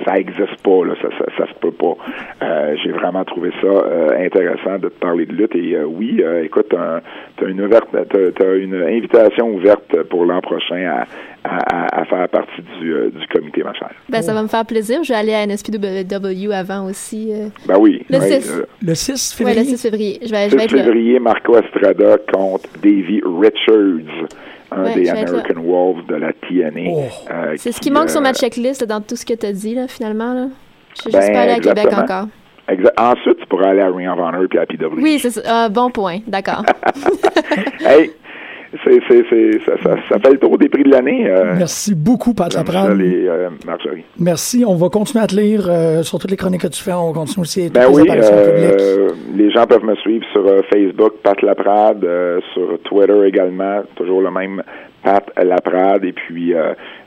[0.04, 1.94] ça existe pas, là, ça, ça, ça se peut pas.
[2.42, 5.54] Euh, j'ai vraiment trouvé ça euh, intéressant de te parler de lutte.
[5.54, 7.00] Et oui, écoute, t'as,
[7.44, 11.04] as une ouverte, t'as, une invitation ouverte pour l'an prochain à,
[11.44, 13.90] à, à faire partie du, du comité, ma chère.
[14.08, 15.02] Ben, ça va me faire plaisir.
[15.02, 17.32] Je vais aller à NSPW avant aussi.
[17.66, 18.04] Ben oui.
[18.08, 18.62] Le 6.
[18.82, 19.58] le 6 février?
[19.58, 20.20] Oui, le 6 février.
[20.24, 24.28] Je vais, 6 je février, Marco Estrada contre Davey Richards
[24.76, 26.90] un des American Wolves de la TNA.
[26.90, 27.02] Oh.
[27.30, 29.74] Euh, c'est ce qui manque sur ma checklist dans tout ce que tu as dit,
[29.74, 30.34] là, finalement.
[30.34, 30.46] Là.
[30.94, 32.26] Je suis juste ben, pas allé à Québec encore.
[32.96, 35.00] Ensuite, tu pourras aller à Ring of Honor et à PW.
[35.00, 35.40] Oui, c'est ça.
[35.46, 36.20] Ah, bon point.
[36.26, 36.64] D'accord.
[37.80, 38.12] hey,
[38.84, 41.28] c'est, c'est, c'est, ça, ça, ça, fait le tour des prix de l'année.
[41.28, 43.00] Euh, Merci beaucoup, Pat Laprade.
[43.00, 44.04] Euh, Marjorie.
[44.18, 44.64] Merci.
[44.66, 46.92] On va continuer à te lire euh, sur toutes les chroniques que tu fais.
[46.92, 48.04] On continue aussi à ben oui,
[49.36, 52.06] Les gens peuvent me suivre sur Facebook, Pat Laprade,
[52.54, 54.62] sur Twitter également, toujours le même
[55.02, 56.54] Pat Laprade, et puis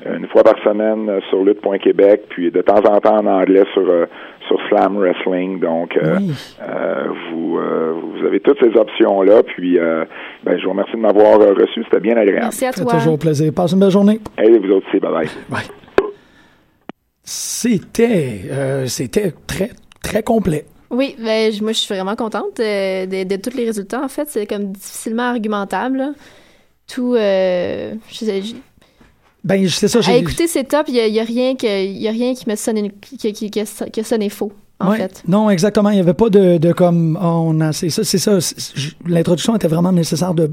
[0.05, 3.85] une fois par semaine sur lutte.québec, puis de temps en temps en anglais sur
[4.47, 5.59] sur Slam Wrestling.
[5.59, 6.19] Donc, euh,
[6.61, 9.43] euh, vous, euh, vous avez toutes ces options-là.
[9.43, 11.83] Puis, ben, je vous remercie de m'avoir reçu.
[11.83, 12.45] C'était bien agréable.
[12.45, 12.93] Merci à toi.
[12.93, 13.51] toujours plaisir.
[13.53, 14.19] Passe une belle journée.
[14.41, 14.97] Et vous aussi.
[14.97, 15.29] Bye-bye.
[15.49, 15.61] Bye.
[17.23, 18.41] C'était,
[18.87, 19.71] c'était très,
[20.03, 20.65] très complet.
[20.91, 24.01] Oui, ben, moi, je suis vraiment contente de, de, tous les résultats.
[24.01, 26.13] En fait, c'est comme difficilement argumentable.
[26.87, 28.55] Tout, je, je,
[29.45, 29.99] ben, c'est ça.
[30.07, 30.87] À écouter, c'est top.
[30.87, 34.03] Il n'y a, a, rien que, y a rien qui me sonne, qui, qui, qui,
[34.03, 34.51] sonné faux.
[34.79, 35.23] En fait.
[35.27, 35.91] Non, exactement.
[35.91, 38.39] Il n'y avait pas de, de comme oh, on a c'est ça, c'est ça.
[39.05, 40.51] L'introduction était vraiment nécessaire de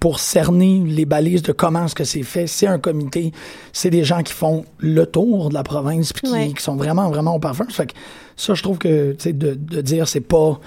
[0.00, 2.46] pour cerner les balises de comment est-ce que c'est fait.
[2.46, 3.30] C'est un comité,
[3.72, 7.10] c'est des gens qui font le tour de la province puis qui, qui, sont vraiment
[7.10, 7.66] vraiment au parfum.
[7.68, 7.92] Fait que
[8.36, 10.58] ça, je trouve que tu sais de, de dire c'est pas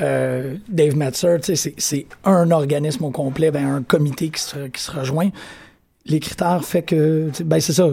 [0.00, 4.90] euh, Dave Metzer, c'est un organisme au complet, ben, un comité qui se, qui se
[4.90, 5.30] rejoint
[6.06, 7.88] les critères fait que, ben c'est ça,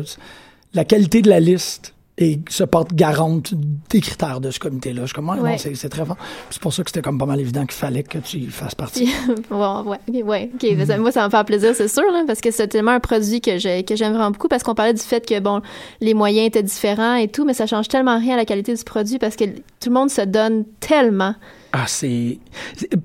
[0.73, 3.53] la qualité de la liste et se porte garante
[3.91, 5.03] des critères de ce comité-là.
[5.05, 6.17] Je ouais, c'est très fort.
[6.49, 9.13] C'est pour ça que c'était comme pas mal évident qu'il fallait que tu fasses partie.
[9.51, 10.63] ouais, ouais, OK.
[10.63, 10.97] Mm-hmm.
[10.97, 13.59] Moi, ça me fait plaisir, c'est sûr, là, parce que c'est tellement un produit que
[13.59, 15.61] j'aime vraiment beaucoup, parce qu'on parlait du fait que, bon,
[16.01, 18.83] les moyens étaient différents et tout, mais ça change tellement rien à la qualité du
[18.83, 21.35] produit parce que tout le monde se donne tellement.
[21.79, 22.39] Ah, c'est...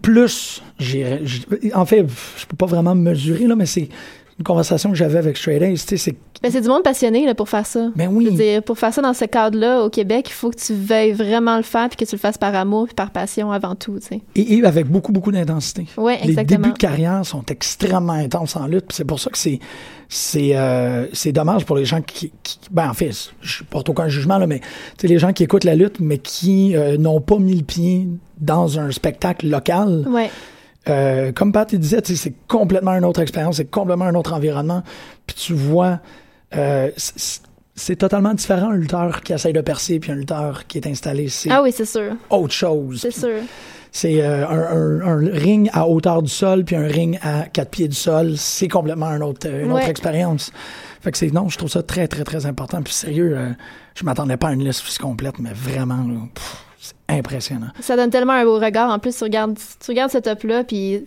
[0.00, 1.20] Plus, j'irais...
[1.74, 2.06] En fait,
[2.36, 3.88] je peux pas vraiment mesurer, là, mais c'est
[4.38, 7.48] une conversation que j'avais avec Straight Ace, c'est ben, c'est du monde passionné là, pour
[7.48, 7.90] faire ça.
[7.94, 8.34] Ben oui.
[8.34, 11.56] dire, pour faire ça dans ce cadre-là au Québec, il faut que tu veuilles vraiment
[11.56, 14.00] le faire puis que tu le fasses par amour puis par passion avant tout.
[14.34, 15.86] Et, et, avec beaucoup, beaucoup d'intensité.
[15.96, 16.36] Oui, exactement.
[16.36, 18.86] Les débuts de carrière sont extrêmement intenses en lutte.
[18.90, 19.60] C'est pour ça que c'est
[20.14, 24.08] c'est euh, c'est dommage pour les gens qui, qui, ben en fait je porte aucun
[24.08, 24.60] jugement là mais
[25.02, 28.08] les gens qui écoutent la lutte mais qui euh, n'ont pas mis le pied
[28.38, 30.28] dans un spectacle local ouais.
[30.88, 34.82] Euh, comme Pat disait, c'est complètement une autre expérience, c'est complètement un autre environnement.
[35.28, 36.00] Puis tu vois,
[36.56, 36.90] euh,
[37.74, 41.28] c'est totalement différent un lutteur qui essaye de percer puis un lutteur qui est installé.
[41.50, 42.16] Ah oui, c'est sûr.
[42.30, 43.00] Autre chose.
[43.00, 43.40] C'est sûr.
[43.94, 47.88] C'est euh, un, un, ring à hauteur du sol puis un ring à quatre pieds
[47.88, 50.50] du sol, c'est complètement un autre, une autre expérience.
[51.02, 52.82] Fait que c'est non, je trouve ça très très très important.
[52.82, 53.36] Puis sérieux,
[53.94, 55.96] je m'attendais pas à une liste complète, mais vraiment.
[55.96, 56.20] Là,
[56.78, 57.68] c'est impressionnant.
[57.80, 58.90] Ça donne tellement un beau regard.
[58.90, 61.04] En plus, tu regardes, tu regardes ce top-là, puis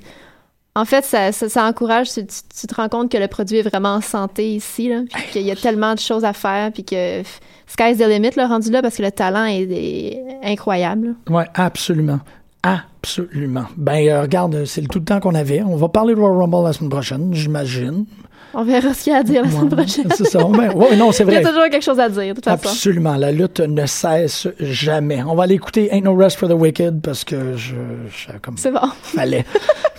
[0.78, 3.95] en fait, ça, ça, encourage, tu, tu, te rends compte que le produit est vraiment
[3.95, 7.23] en santé ici, là, puis qu'il y a tellement de choses à faire, puis que
[7.65, 11.15] sky's the limit, le rendu là, parce que le talent est, incroyable.
[11.30, 12.19] Oui, absolument.
[12.61, 13.65] Absolument.
[13.78, 15.61] Ben, euh, regarde, c'est le tout le temps qu'on avait.
[15.61, 18.05] On va parler de Royal Rumble la semaine prochaine, j'imagine.
[18.54, 20.08] On verra ce qu'il y a à dire la semaine prochaine.
[20.16, 20.43] C'est ça.
[20.43, 21.34] Ben, non, c'est vrai.
[21.34, 22.70] Il y a toujours quelque chose à dire, de toute façon.
[22.70, 23.16] Absolument.
[23.16, 25.24] La lutte ne cesse jamais.
[25.24, 27.76] On va aller écouter Ain't No Rest for the Wicked parce que je.
[28.10, 28.58] je comme.
[28.58, 28.80] C'est bon.
[29.02, 29.46] Fallait.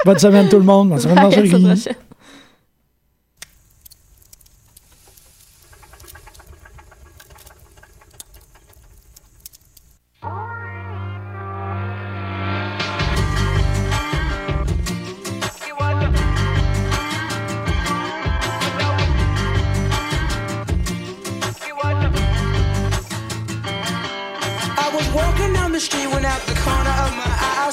[0.04, 0.90] Bonne semaine, tout le monde.
[0.90, 1.84] Bonne semaine, Marjorie.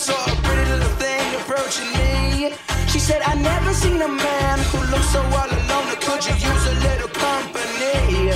[0.04, 2.52] Saw a pretty little thing approaching me.
[2.92, 5.96] She said, I never seen a man who looks so all alone.
[6.04, 8.36] Could you use a little company?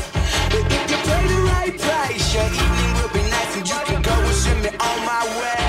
[0.52, 4.02] But if you pay the right price, your evening will be nice and you can
[4.02, 5.68] go and send me on my way.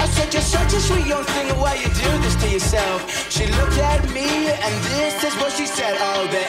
[0.00, 2.98] I said, You're such a sweet young thing, why you do this to yourself?
[3.28, 5.92] She looked at me and this is what she said.
[6.00, 6.42] Oh, the